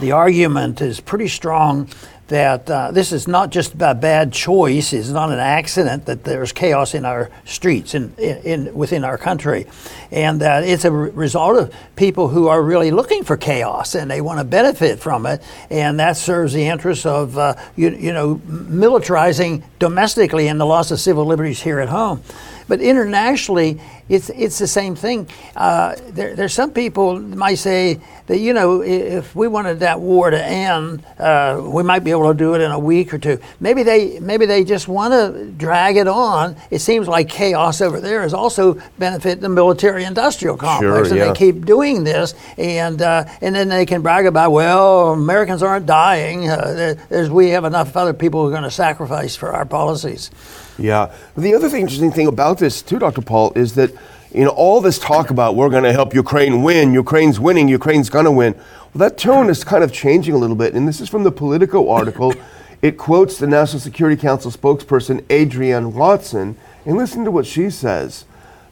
the 0.00 0.12
argument 0.12 0.80
is 0.80 1.00
pretty 1.00 1.28
strong 1.28 1.88
that 2.28 2.70
uh, 2.70 2.90
this 2.90 3.12
is 3.12 3.28
not 3.28 3.50
just 3.50 3.74
a 3.80 3.94
bad 3.94 4.32
choice, 4.32 4.94
it's 4.94 5.10
not 5.10 5.30
an 5.30 5.38
accident 5.38 6.06
that 6.06 6.24
there's 6.24 6.52
chaos 6.52 6.94
in 6.94 7.04
our 7.04 7.30
streets 7.44 7.92
and 7.92 8.18
in, 8.18 8.38
in 8.38 8.74
within 8.74 9.04
our 9.04 9.18
country. 9.18 9.66
And 10.10 10.42
uh, 10.42 10.62
it's 10.64 10.86
a 10.86 10.90
re- 10.90 11.10
result 11.10 11.58
of 11.58 11.74
people 11.96 12.28
who 12.28 12.48
are 12.48 12.62
really 12.62 12.90
looking 12.90 13.24
for 13.24 13.36
chaos 13.36 13.94
and 13.94 14.10
they 14.10 14.22
want 14.22 14.38
to 14.38 14.44
benefit 14.44 15.00
from 15.00 15.26
it. 15.26 15.42
And 15.68 16.00
that 16.00 16.16
serves 16.16 16.54
the 16.54 16.66
interests 16.66 17.04
of, 17.04 17.36
uh, 17.36 17.56
you, 17.76 17.90
you 17.90 18.12
know, 18.12 18.36
militarizing 18.46 19.62
domestically 19.78 20.48
and 20.48 20.58
the 20.58 20.66
loss 20.66 20.90
of 20.90 21.00
civil 21.00 21.26
liberties 21.26 21.60
here 21.60 21.78
at 21.78 21.90
home. 21.90 22.22
But 22.68 22.80
internationally, 22.80 23.80
it's 24.08 24.30
it's 24.30 24.58
the 24.58 24.66
same 24.66 24.94
thing. 24.94 25.28
Uh, 25.56 25.96
there, 26.08 26.34
there's 26.34 26.52
some 26.52 26.72
people 26.72 27.18
might 27.20 27.56
say 27.56 28.00
that 28.26 28.38
you 28.38 28.52
know 28.52 28.82
if 28.82 29.34
we 29.34 29.48
wanted 29.48 29.80
that 29.80 30.00
war 30.00 30.30
to 30.30 30.44
end, 30.44 31.04
uh, 31.18 31.60
we 31.62 31.82
might 31.82 32.04
be 32.04 32.10
able 32.10 32.28
to 32.28 32.36
do 32.36 32.54
it 32.54 32.60
in 32.60 32.70
a 32.70 32.78
week 32.78 33.14
or 33.14 33.18
two. 33.18 33.38
Maybe 33.60 33.82
they 33.82 34.18
maybe 34.20 34.46
they 34.46 34.64
just 34.64 34.88
want 34.88 35.12
to 35.12 35.50
drag 35.52 35.96
it 35.96 36.08
on. 36.08 36.56
It 36.70 36.80
seems 36.80 37.08
like 37.08 37.28
chaos 37.28 37.80
over 37.80 38.00
there 38.00 38.24
is 38.24 38.34
also 38.34 38.80
benefit 38.98 39.40
the 39.40 39.48
military-industrial 39.48 40.56
complex, 40.56 41.08
sure, 41.08 41.16
yeah. 41.16 41.24
and 41.24 41.34
they 41.34 41.38
keep 41.38 41.64
doing 41.64 42.04
this, 42.04 42.34
and 42.58 43.00
uh, 43.00 43.24
and 43.40 43.54
then 43.54 43.68
they 43.68 43.86
can 43.86 44.02
brag 44.02 44.26
about 44.26 44.52
well 44.52 45.12
Americans 45.12 45.62
aren't 45.62 45.86
dying. 45.86 46.48
Uh, 46.48 46.94
there's 47.08 47.30
we 47.30 47.50
have 47.50 47.64
enough 47.64 47.96
other 47.96 48.14
people 48.14 48.42
who 48.42 48.48
are 48.48 48.52
going 48.52 48.62
to 48.64 48.70
sacrifice 48.70 49.34
for 49.34 49.52
our 49.52 49.64
policies. 49.64 50.30
Yeah. 50.78 51.14
The 51.36 51.54
other 51.54 51.68
thing, 51.68 51.82
interesting 51.82 52.12
thing 52.12 52.26
about 52.26 52.58
this 52.58 52.82
too, 52.82 52.98
Dr. 52.98 53.22
Paul, 53.22 53.52
is 53.54 53.74
that 53.74 53.90
you 54.32 54.44
know 54.44 54.50
all 54.50 54.80
this 54.80 54.98
talk 54.98 55.30
about 55.30 55.54
we're 55.54 55.68
going 55.68 55.84
to 55.84 55.92
help 55.92 56.14
Ukraine 56.14 56.62
win, 56.62 56.92
Ukraine's 56.92 57.38
winning, 57.38 57.68
Ukraine's 57.68 58.10
going 58.10 58.24
to 58.24 58.32
win. 58.32 58.54
Well, 58.54 59.08
that 59.08 59.16
tone 59.16 59.48
is 59.48 59.64
kind 59.64 59.84
of 59.84 59.92
changing 59.92 60.34
a 60.34 60.38
little 60.38 60.56
bit, 60.56 60.74
and 60.74 60.88
this 60.88 61.00
is 61.00 61.08
from 61.08 61.24
the 61.24 61.32
Politico 61.32 61.88
article. 61.90 62.34
it 62.82 62.98
quotes 62.98 63.38
the 63.38 63.46
National 63.46 63.80
Security 63.80 64.20
Council 64.20 64.50
spokesperson 64.50 65.24
Adrienne 65.30 65.94
Watson, 65.94 66.56
and 66.84 66.96
listen 66.96 67.24
to 67.24 67.30
what 67.30 67.46
she 67.46 67.70
says. 67.70 68.24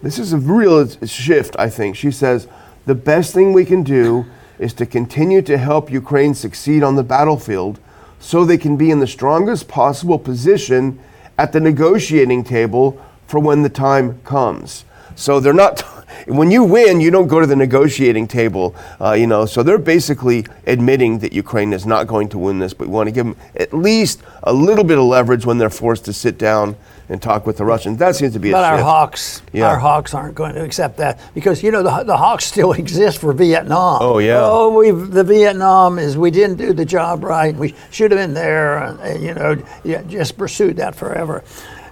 This 0.03 0.19
is 0.19 0.33
a 0.33 0.39
real 0.39 0.89
shift, 1.07 1.55
I 1.59 1.71
think. 1.71 1.95
She 1.95 2.11
says 2.11 2.49
the 2.87 2.95
best 2.97 3.33
thing 3.33 3.53
we 3.53 3.65
can 3.65 3.85
do 3.85 4.27
is 4.59 4.75
to 4.75 4.87
continue 4.87 5.43
to 5.43 5.57
help 5.57 5.91
Ukraine 5.91 6.35
succeed 6.35 6.83
on 6.83 6.97
the 6.97 7.05
battlefield 7.05 7.79
so 8.19 8.45
they 8.45 8.59
can 8.59 8.77
be 8.77 8.91
in 8.91 8.99
the 8.99 9.07
strongest 9.07 9.69
possible 9.69 10.19
position 10.19 10.99
at 11.39 11.53
the 11.53 11.61
negotiating 11.61 12.45
table 12.45 13.01
for 13.27 13.41
when 13.41 13.63
the 13.63 13.69
time 13.69 14.21
comes. 14.23 14.85
So 15.15 15.41
they're 15.41 15.53
not. 15.53 15.85
When 16.27 16.51
you 16.53 16.63
win, 16.63 17.01
you 17.01 17.11
don't 17.11 17.27
go 17.27 17.41
to 17.41 17.47
the 17.47 17.57
negotiating 17.57 18.29
table, 18.29 18.77
uh, 19.01 19.13
you 19.13 19.27
know. 19.27 19.45
So 19.47 19.63
they're 19.63 19.79
basically 19.79 20.45
admitting 20.67 21.19
that 21.21 21.33
Ukraine 21.33 21.73
is 21.73 21.85
not 21.85 22.07
going 22.07 22.29
to 22.29 22.39
win 22.39 22.59
this, 22.59 22.75
but 22.75 22.87
we 22.87 22.93
want 22.93 23.09
to 23.09 23.13
give 23.13 23.25
them 23.25 23.37
at 23.57 23.73
least 23.73 24.21
a 24.43 24.53
little 24.53 24.85
bit 24.85 24.99
of 24.99 25.05
leverage 25.05 25.47
when 25.47 25.59
they're 25.59 25.71
forced 25.71 26.05
to 26.05 26.13
sit 26.13 26.39
down 26.39 26.77
and 27.13 27.21
talk 27.23 27.47
with 27.47 27.59
the 27.59 27.65
Russians. 27.65 27.99
That 27.99 28.17
seems 28.17 28.33
to 28.33 28.39
be. 28.41 28.51
But 28.51 28.65
a 28.65 28.67
our 28.69 28.77
shift. 28.79 28.85
hawks, 28.85 29.43
Yeah. 29.53 29.69
our 29.69 29.79
hawks 29.79 30.15
aren't 30.15 30.35
going 30.35 30.55
to 30.55 30.65
accept 30.65 30.97
that 30.97 31.21
because 31.35 31.63
you 31.63 31.71
know 31.71 31.83
the, 31.83 32.05
the 32.05 32.17
hawks 32.17 32.47
still 32.47 32.73
exist 32.85 33.19
for 33.19 33.33
Vietnam. 33.35 33.99
Oh, 34.01 34.19
yeah. 34.19 34.41
Oh, 34.43 34.71
we 34.77 34.91
the 34.91 35.23
Vietnam 35.23 35.99
is 35.99 36.17
we 36.17 36.31
didn't 36.31 36.57
do 36.57 36.73
the 36.73 36.85
job 36.87 37.23
right. 37.23 37.55
We 37.55 37.75
should 37.91 38.11
have 38.11 38.19
been 38.19 38.35
there, 38.35 38.79
and, 38.79 38.99
and, 39.01 39.23
you 39.23 39.35
know, 39.35 39.63
yeah, 39.85 40.03
just 40.03 40.37
pursued 40.39 40.77
that 40.79 40.95
forever. 40.97 41.45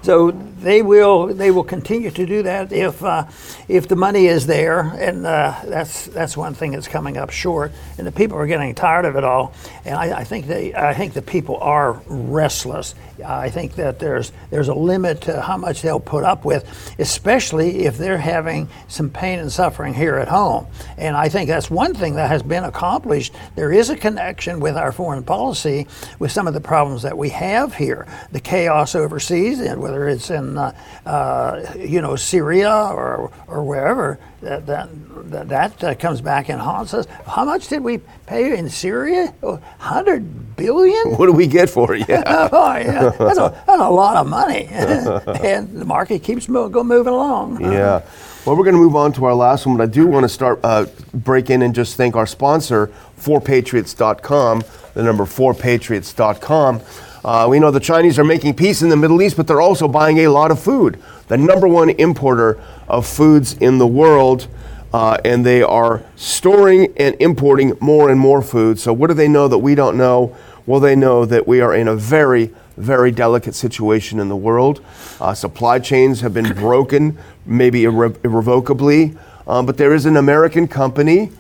So 0.03 0.31
they 0.31 0.83
will 0.83 1.27
they 1.27 1.51
will 1.51 1.65
continue 1.65 2.11
to 2.11 2.27
do 2.27 2.43
that 2.43 2.73
if 2.73 3.03
uh, 3.03 3.27
if 3.69 3.89
the 3.89 3.97
money 3.97 4.27
is 4.27 4.47
there, 4.47 4.81
and 4.81 5.27
uh, 5.27 5.61
that's 5.65 6.07
that's 6.07 6.37
one 6.37 6.55
thing 6.55 6.73
that's 6.73 6.89
coming 6.89 7.17
up 7.17 7.31
short, 7.31 7.73
and 7.99 8.07
the 8.07 8.13
people 8.13 8.39
are 8.39 8.47
getting 8.47 8.75
tired 8.75 9.05
of 9.05 9.17
it 9.17 9.25
all. 9.25 9.53
And 9.85 9.95
I, 9.95 10.21
I 10.21 10.25
think 10.25 10.47
they 10.47 10.75
I 10.75 10.95
think 10.95 11.13
the 11.13 11.23
people 11.23 11.59
are 11.59 12.01
restless. 12.07 12.95
I 13.25 13.51
think 13.51 13.75
that 13.75 13.99
there's 13.99 14.33
there's 14.51 14.69
a 14.69 14.75
limit 14.75 15.23
to 15.23 15.41
how 15.43 15.59
much 15.59 15.83
they'll 15.83 16.01
put 16.01 16.25
up 16.25 16.45
with, 16.45 16.95
especially 16.99 17.85
if 17.85 17.99
they're 17.99 18.19
having 18.19 18.69
some 18.89 19.11
pain 19.11 19.39
and 19.39 19.53
suffering 19.53 19.93
here 19.93 20.17
at 20.17 20.29
home. 20.29 20.67
And 20.97 21.17
I 21.17 21.29
think 21.29 21.49
that's 21.49 21.71
one 21.71 21.95
thing 21.95 22.15
that 22.15 22.29
has 22.29 22.43
been 22.43 22.65
accomplished. 22.65 23.35
There 23.55 23.73
is 23.73 23.91
a 23.91 23.97
connection 23.97 24.61
with 24.61 24.77
our 24.77 24.93
foreign 24.93 25.25
policy 25.25 25.87
with 26.19 26.33
some 26.33 26.47
of 26.47 26.55
the 26.55 26.61
problems 26.61 27.03
that 27.03 27.17
we 27.17 27.29
have 27.31 27.75
here, 27.75 28.07
the 28.33 28.41
chaos 28.41 28.95
overseas, 28.95 29.61
and 29.61 29.81
whether 29.91 30.09
it's 30.09 30.31
in 30.31 30.57
uh, 30.57 30.73
uh, 31.05 31.75
you 31.77 32.01
know 32.01 32.17
Syria 32.17 32.71
or 32.71 33.31
or 33.49 33.65
wherever. 33.65 34.19
That 34.41 34.67
that 34.67 34.89
that, 35.31 35.49
that 35.49 35.85
uh, 35.85 35.95
comes 35.97 36.21
back 36.21 36.49
and 36.49 36.61
haunts 36.61 36.95
us. 36.95 37.07
How 37.27 37.45
much 37.45 37.69
did 37.69 37.83
we 37.83 37.99
pay 38.27 38.57
in 38.57 38.71
Syria? 38.71 39.35
Hundred 39.79 40.57
billion. 40.57 41.17
What 41.17 41.27
do 41.27 41.33
we 41.33 41.47
get 41.47 41.69
for 41.69 41.95
it? 41.95 42.01
Yeah. 42.11 42.49
Oh, 42.51 42.77
yeah. 42.77 43.11
That's 43.11 43.39
a, 43.39 43.63
that's 43.67 43.81
a 43.81 43.91
lot 43.91 44.17
of 44.17 44.27
money. 44.27 44.67
and 44.71 45.81
the 45.81 45.85
market 45.85 46.23
keeps 46.25 46.49
mo- 46.49 46.69
go 46.69 46.83
moving 46.83 47.13
along. 47.13 47.61
Yeah. 47.61 48.03
Well, 48.45 48.57
we're 48.57 48.65
going 48.65 48.75
to 48.75 48.81
move 48.81 48.97
on 48.97 49.13
to 49.13 49.27
our 49.27 49.35
last 49.35 49.67
one, 49.67 49.77
but 49.77 49.85
I 49.85 49.87
do 49.87 50.07
want 50.07 50.25
to 50.25 50.29
start 50.29 50.59
uh, 50.65 50.87
break 51.15 51.51
in 51.51 51.63
and 51.63 51.73
just 51.75 51.97
thank 51.97 52.17
our 52.17 52.27
sponsor, 52.27 52.91
4patriots.com, 53.21 54.65
the 54.95 55.03
number 55.03 55.25
4patriots.com. 55.25 56.81
Uh, 57.25 57.47
we 57.51 57.59
know 57.59 57.71
the 57.71 57.81
Chinese 57.81 58.19
are 58.19 58.25
making 58.25 58.55
peace 58.55 58.81
in 58.81 58.89
the 58.89 58.97
Middle 58.97 59.21
East, 59.21 59.37
but 59.37 59.47
they're 59.47 59.61
also 59.61 59.87
buying 59.87 60.19
a 60.21 60.29
lot 60.29 60.51
of 60.51 60.59
food. 60.59 60.99
The 61.29 61.37
number 61.37 61.69
one 61.69 61.91
importer 61.91 62.59
of 62.89 63.07
foods 63.07 63.55
in 63.55 63.79
the 63.79 63.87
world, 63.87 64.49
uh, 64.95 65.19
and 65.25 65.45
they 65.45 65.63
are 65.63 66.03
storing 66.17 66.93
and 66.97 67.15
importing 67.21 67.77
more 67.79 68.11
and 68.11 68.19
more 68.19 68.41
food. 68.41 68.79
So, 68.79 68.93
what 68.93 69.09
do 69.09 69.15
they 69.15 69.29
know 69.29 69.49
that 69.49 69.59
we 69.59 69.75
don't 69.75 69.99
know? 69.99 70.35
Well, 70.67 70.81
they 70.81 70.97
know 70.97 71.27
that 71.27 71.47
we 71.47 71.61
are 71.61 71.75
in 71.75 71.89
a 71.89 71.95
very, 71.95 72.55
very 72.77 73.11
delicate 73.11 73.55
situation 73.55 74.19
in 74.19 74.29
the 74.29 74.37
world. 74.37 74.83
Uh, 75.21 75.35
supply 75.35 75.79
chains 75.79 76.23
have 76.23 76.33
been 76.33 76.55
broken, 76.55 77.19
maybe 77.45 77.83
irre- 77.83 78.17
irrevocably, 78.25 79.15
um, 79.47 79.67
but 79.67 79.77
there 79.77 79.95
is 79.95 80.07
an 80.07 80.17
American 80.17 80.67
company, 80.67 81.31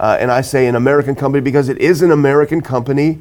uh, 0.00 0.16
and 0.18 0.32
I 0.32 0.40
say 0.40 0.66
an 0.66 0.74
American 0.74 1.14
company 1.14 1.40
because 1.42 1.68
it 1.68 1.78
is 1.78 2.02
an 2.02 2.10
American 2.10 2.60
company. 2.60 3.18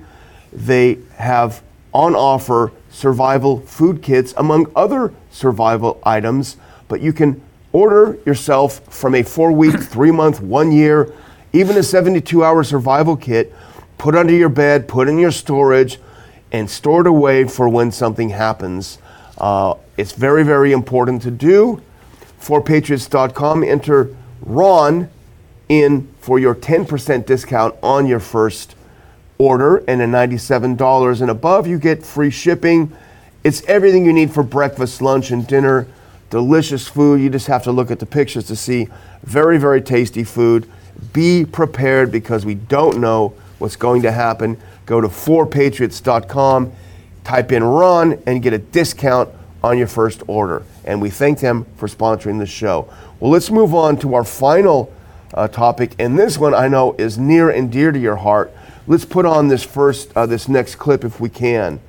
They 0.51 0.97
have 1.15 1.61
on 1.97 2.15
offer 2.15 2.71
survival 2.91 3.59
food 3.61 4.03
kits, 4.03 4.31
among 4.37 4.71
other 4.75 5.11
survival 5.31 5.99
items, 6.03 6.55
but 6.87 7.01
you 7.01 7.11
can 7.11 7.41
order 7.71 8.19
yourself 8.23 8.81
from 8.93 9.15
a 9.15 9.23
four 9.23 9.51
week, 9.51 9.79
three 9.81 10.11
month, 10.11 10.39
one 10.39 10.71
year, 10.71 11.11
even 11.53 11.75
a 11.75 11.81
72 11.81 12.43
hour 12.43 12.63
survival 12.63 13.17
kit, 13.17 13.51
put 13.97 14.13
under 14.13 14.31
your 14.31 14.47
bed, 14.47 14.87
put 14.87 15.09
in 15.09 15.17
your 15.17 15.31
storage, 15.31 15.97
and 16.51 16.69
store 16.69 17.01
it 17.01 17.07
away 17.07 17.45
for 17.45 17.67
when 17.67 17.91
something 17.91 18.29
happens. 18.29 18.99
Uh, 19.39 19.73
it's 19.97 20.11
very, 20.11 20.43
very 20.43 20.71
important 20.71 21.23
to 21.23 21.31
do. 21.31 21.81
4patriots.com, 22.39 23.63
enter 23.63 24.15
Ron 24.41 25.09
in 25.67 26.07
for 26.19 26.37
your 26.37 26.53
10% 26.53 27.25
discount 27.25 27.75
on 27.81 28.05
your 28.05 28.19
first 28.19 28.76
order, 29.37 29.77
and 29.87 30.01
at 30.01 30.09
$97 30.09 31.21
and 31.21 31.29
above, 31.29 31.67
you 31.67 31.77
get 31.77 32.03
free 32.03 32.29
shipping. 32.29 32.91
It's 33.43 33.63
everything 33.63 34.05
you 34.05 34.13
need 34.13 34.31
for 34.31 34.43
breakfast, 34.43 35.01
lunch, 35.01 35.31
and 35.31 35.45
dinner. 35.45 35.87
Delicious 36.29 36.87
food. 36.87 37.21
You 37.21 37.29
just 37.29 37.47
have 37.47 37.63
to 37.63 37.71
look 37.71 37.91
at 37.91 37.99
the 37.99 38.05
pictures 38.05 38.45
to 38.47 38.55
see 38.55 38.87
very, 39.23 39.57
very 39.57 39.81
tasty 39.81 40.23
food. 40.23 40.69
Be 41.13 41.45
prepared 41.45 42.11
because 42.11 42.45
we 42.45 42.55
don't 42.55 42.99
know 42.99 43.33
what's 43.59 43.75
going 43.75 44.01
to 44.01 44.11
happen. 44.11 44.57
Go 44.85 45.01
to 45.01 45.07
4patriots.com, 45.07 46.71
type 47.23 47.51
in 47.51 47.63
Ron, 47.63 48.21
and 48.25 48.41
get 48.41 48.53
a 48.53 48.57
discount 48.57 49.29
on 49.63 49.77
your 49.77 49.87
first 49.87 50.23
order. 50.27 50.63
And 50.85 51.01
we 51.01 51.09
thank 51.09 51.39
them 51.39 51.65
for 51.75 51.87
sponsoring 51.87 52.39
the 52.39 52.45
show. 52.45 52.91
Well, 53.19 53.31
let's 53.31 53.51
move 53.51 53.73
on 53.73 53.97
to 53.97 54.15
our 54.15 54.23
final 54.23 54.93
uh, 55.33 55.47
topic, 55.47 55.93
and 55.99 56.17
this 56.17 56.37
one 56.37 56.53
I 56.53 56.67
know 56.67 56.95
is 56.97 57.17
near 57.17 57.49
and 57.49 57.71
dear 57.71 57.91
to 57.91 57.99
your 57.99 58.15
heart. 58.15 58.53
Let's 58.89 59.03
put 59.03 59.25
on 59.25 59.49
this 59.49 59.65
first, 59.65 60.15
uh, 60.15 60.25
this 60.25 60.47
next 60.47 60.75
clip 60.75 61.03
if 61.03 61.19
we 61.19 61.27
can, 61.27 61.81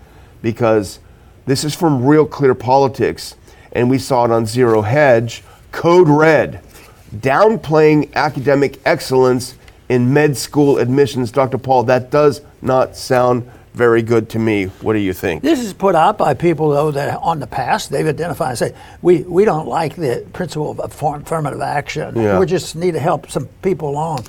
because 0.42 0.98
this 1.46 1.62
is 1.62 1.72
from 1.72 2.04
Real 2.04 2.26
Clear 2.26 2.56
Politics, 2.56 3.36
and 3.72 3.88
we 3.88 3.98
saw 3.98 4.24
it 4.24 4.32
on 4.32 4.46
Zero 4.46 4.82
Hedge. 4.82 5.44
Code 5.70 6.08
Red, 6.08 6.60
downplaying 7.14 8.12
academic 8.14 8.80
excellence 8.84 9.54
in 9.88 10.12
med 10.12 10.36
school 10.36 10.78
admissions. 10.78 11.30
Dr. 11.30 11.58
Paul, 11.58 11.84
that 11.84 12.10
does 12.10 12.40
not 12.62 12.96
sound 12.96 13.48
very 13.74 14.02
good 14.02 14.28
to 14.30 14.38
me. 14.38 14.66
What 14.80 14.94
do 14.94 14.98
you 14.98 15.12
think? 15.12 15.42
This 15.42 15.60
is 15.60 15.72
put 15.72 15.94
out 15.94 16.18
by 16.18 16.34
people, 16.34 16.70
though, 16.70 16.90
that 16.90 17.18
on 17.20 17.40
the 17.40 17.46
past 17.46 17.90
they've 17.90 18.06
identified 18.06 18.50
and 18.50 18.58
say, 18.58 18.74
we, 19.02 19.22
we 19.22 19.44
don't 19.44 19.68
like 19.68 19.96
the 19.96 20.26
principle 20.32 20.70
of 20.70 20.80
affirmative 20.80 21.60
action. 21.60 22.16
Yeah. 22.16 22.38
We 22.38 22.46
just 22.46 22.76
need 22.76 22.92
to 22.92 23.00
help 23.00 23.30
some 23.30 23.46
people 23.62 23.90
along. 23.90 24.26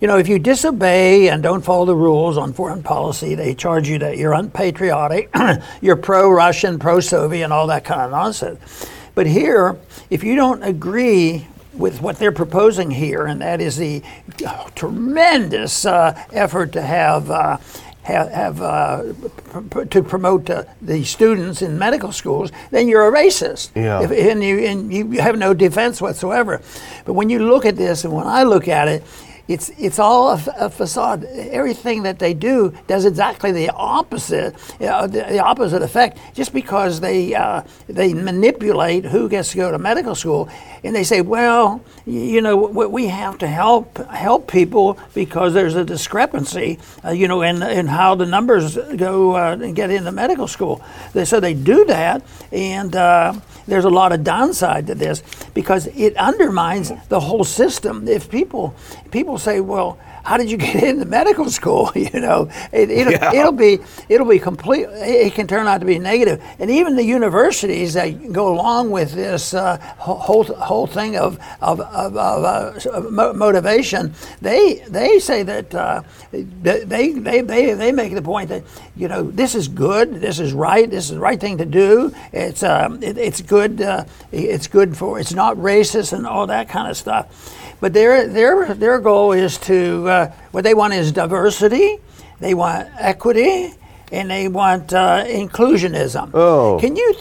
You 0.00 0.08
know, 0.08 0.18
if 0.18 0.28
you 0.28 0.38
disobey 0.38 1.28
and 1.28 1.42
don't 1.42 1.62
follow 1.62 1.84
the 1.84 1.94
rules 1.94 2.36
on 2.36 2.52
foreign 2.52 2.82
policy, 2.82 3.34
they 3.34 3.54
charge 3.54 3.88
you 3.88 3.98
that 4.00 4.18
you're 4.18 4.32
unpatriotic, 4.32 5.30
you're 5.80 5.96
pro 5.96 6.30
Russian, 6.30 6.78
pro 6.78 7.00
Soviet, 7.00 7.44
and 7.44 7.52
all 7.52 7.68
that 7.68 7.84
kind 7.84 8.00
of 8.00 8.10
nonsense. 8.10 8.90
But 9.14 9.26
here, 9.26 9.78
if 10.10 10.24
you 10.24 10.34
don't 10.34 10.62
agree 10.62 11.46
with 11.74 12.02
what 12.02 12.18
they're 12.18 12.32
proposing 12.32 12.90
here, 12.90 13.26
and 13.26 13.40
that 13.40 13.60
is 13.60 13.76
the 13.76 14.02
uh, 14.46 14.68
tremendous 14.74 15.86
uh, 15.86 16.20
effort 16.32 16.72
to 16.72 16.82
have. 16.82 17.30
Uh, 17.30 17.58
have, 18.02 18.30
have 18.30 18.62
uh, 18.62 19.12
pr- 19.50 19.60
pr- 19.60 19.84
to 19.84 20.02
promote 20.02 20.50
uh, 20.50 20.64
the 20.80 21.04
students 21.04 21.62
in 21.62 21.78
medical 21.78 22.12
schools, 22.12 22.50
then 22.70 22.88
you're 22.88 23.06
a 23.06 23.12
racist. 23.12 23.70
Yeah. 23.74 24.02
If, 24.02 24.10
and, 24.10 24.42
you, 24.42 24.58
and 24.60 24.92
you 24.92 25.20
have 25.20 25.38
no 25.38 25.54
defense 25.54 26.00
whatsoever. 26.00 26.60
But 27.04 27.14
when 27.14 27.30
you 27.30 27.38
look 27.38 27.64
at 27.64 27.76
this, 27.76 28.04
and 28.04 28.12
when 28.12 28.26
I 28.26 28.42
look 28.42 28.68
at 28.68 28.88
it, 28.88 29.02
it's 29.48 29.70
it's 29.70 29.98
all 29.98 30.30
a 30.30 30.70
facade. 30.70 31.24
Everything 31.24 32.04
that 32.04 32.18
they 32.18 32.32
do 32.32 32.72
does 32.86 33.04
exactly 33.04 33.50
the 33.52 33.70
opposite, 33.70 34.54
know, 34.86 35.06
the, 35.06 35.24
the 35.24 35.40
opposite 35.40 35.82
effect. 35.82 36.18
Just 36.34 36.52
because 36.52 37.00
they 37.00 37.34
uh, 37.34 37.62
they 37.88 38.14
manipulate 38.14 39.04
who 39.04 39.28
gets 39.28 39.50
to 39.52 39.56
go 39.56 39.70
to 39.70 39.78
medical 39.78 40.14
school, 40.14 40.48
and 40.84 40.94
they 40.94 41.04
say, 41.04 41.20
well, 41.20 41.84
you 42.06 42.40
know, 42.40 42.56
we 42.56 43.06
have 43.08 43.38
to 43.38 43.48
help 43.48 43.98
help 44.08 44.50
people 44.50 44.98
because 45.12 45.54
there's 45.54 45.74
a 45.74 45.84
discrepancy, 45.84 46.78
uh, 47.04 47.10
you 47.10 47.26
know, 47.26 47.42
in 47.42 47.62
in 47.62 47.88
how 47.88 48.14
the 48.14 48.26
numbers 48.26 48.76
go 48.96 49.36
uh, 49.36 49.56
and 49.60 49.74
get 49.74 49.90
into 49.90 50.12
medical 50.12 50.46
school. 50.46 50.80
They, 51.12 51.24
so 51.24 51.40
they 51.40 51.54
do 51.54 51.84
that, 51.86 52.22
and 52.52 52.94
uh, 52.94 53.34
there's 53.66 53.84
a 53.84 53.90
lot 53.90 54.12
of 54.12 54.24
downside 54.24 54.86
to 54.86 54.94
this 54.94 55.22
because 55.54 55.86
it 55.88 56.16
undermines 56.16 56.92
the 57.08 57.20
whole 57.20 57.44
system. 57.44 58.08
If 58.08 58.30
people 58.30 58.74
people 59.10 59.31
say, 59.38 59.60
well, 59.60 59.98
how 60.24 60.36
did 60.36 60.50
you 60.50 60.56
get 60.56 60.76
into 60.84 61.04
medical 61.04 61.50
school? 61.50 61.90
You 62.12 62.20
know, 62.20 62.48
it, 62.72 62.90
it'll, 62.90 63.12
Yeah. 63.12 63.32
it'll 63.34 63.52
be 63.52 63.78
it'll 64.08 64.26
be 64.26 64.38
complete. 64.38 64.86
It 64.90 65.34
can 65.34 65.46
turn 65.46 65.66
out 65.66 65.78
to 65.80 65.86
be 65.86 65.98
negative, 65.98 66.42
and 66.58 66.70
even 66.70 66.96
the 66.96 67.04
universities 67.04 67.94
that 67.94 68.32
go 68.32 68.52
along 68.52 68.90
with 68.90 69.12
this 69.12 69.54
uh, 69.54 69.78
whole 69.98 70.44
whole 70.44 70.86
thing 70.86 71.16
of 71.16 71.38
of, 71.60 71.80
of, 71.80 72.16
of 72.16 72.76
uh, 73.16 73.32
motivation, 73.34 74.14
they 74.40 74.84
they 74.88 75.18
say 75.18 75.42
that 75.44 75.74
uh, 75.74 76.02
they, 76.32 76.42
they 76.84 77.12
they 77.12 77.40
they 77.40 77.74
they 77.74 77.92
make 77.92 78.14
the 78.14 78.22
point 78.22 78.48
that 78.48 78.62
you 78.96 79.08
know 79.08 79.22
this 79.30 79.54
is 79.54 79.68
good, 79.68 80.14
this 80.20 80.38
is 80.38 80.52
right, 80.52 80.90
this 80.90 81.04
is 81.04 81.10
the 81.10 81.20
right 81.20 81.40
thing 81.40 81.58
to 81.58 81.64
do. 81.66 82.12
It's 82.32 82.62
um, 82.62 83.02
it, 83.02 83.16
it's 83.18 83.40
good. 83.42 83.80
Uh, 83.80 84.04
it's 84.32 84.66
good 84.66 84.96
for. 84.96 85.18
It's 85.20 85.32
not 85.34 85.56
racist 85.56 86.12
and 86.12 86.26
all 86.26 86.46
that 86.48 86.68
kind 86.68 86.90
of 86.90 86.96
stuff. 86.96 87.26
But 87.82 87.94
their 87.94 88.28
their 88.28 88.74
their 88.74 89.00
goal 89.00 89.32
is 89.32 89.58
to 89.66 90.08
uh, 90.08 90.32
what 90.52 90.62
they 90.62 90.72
want 90.72 90.94
is 90.94 91.10
diversity, 91.10 91.98
they 92.38 92.54
want 92.54 92.88
equity, 92.96 93.74
and 94.12 94.30
they 94.30 94.46
want 94.46 94.94
uh, 94.94 95.24
inclusionism. 95.24 96.30
Oh. 96.32 96.78
Can 96.80 96.94
you 96.94 97.12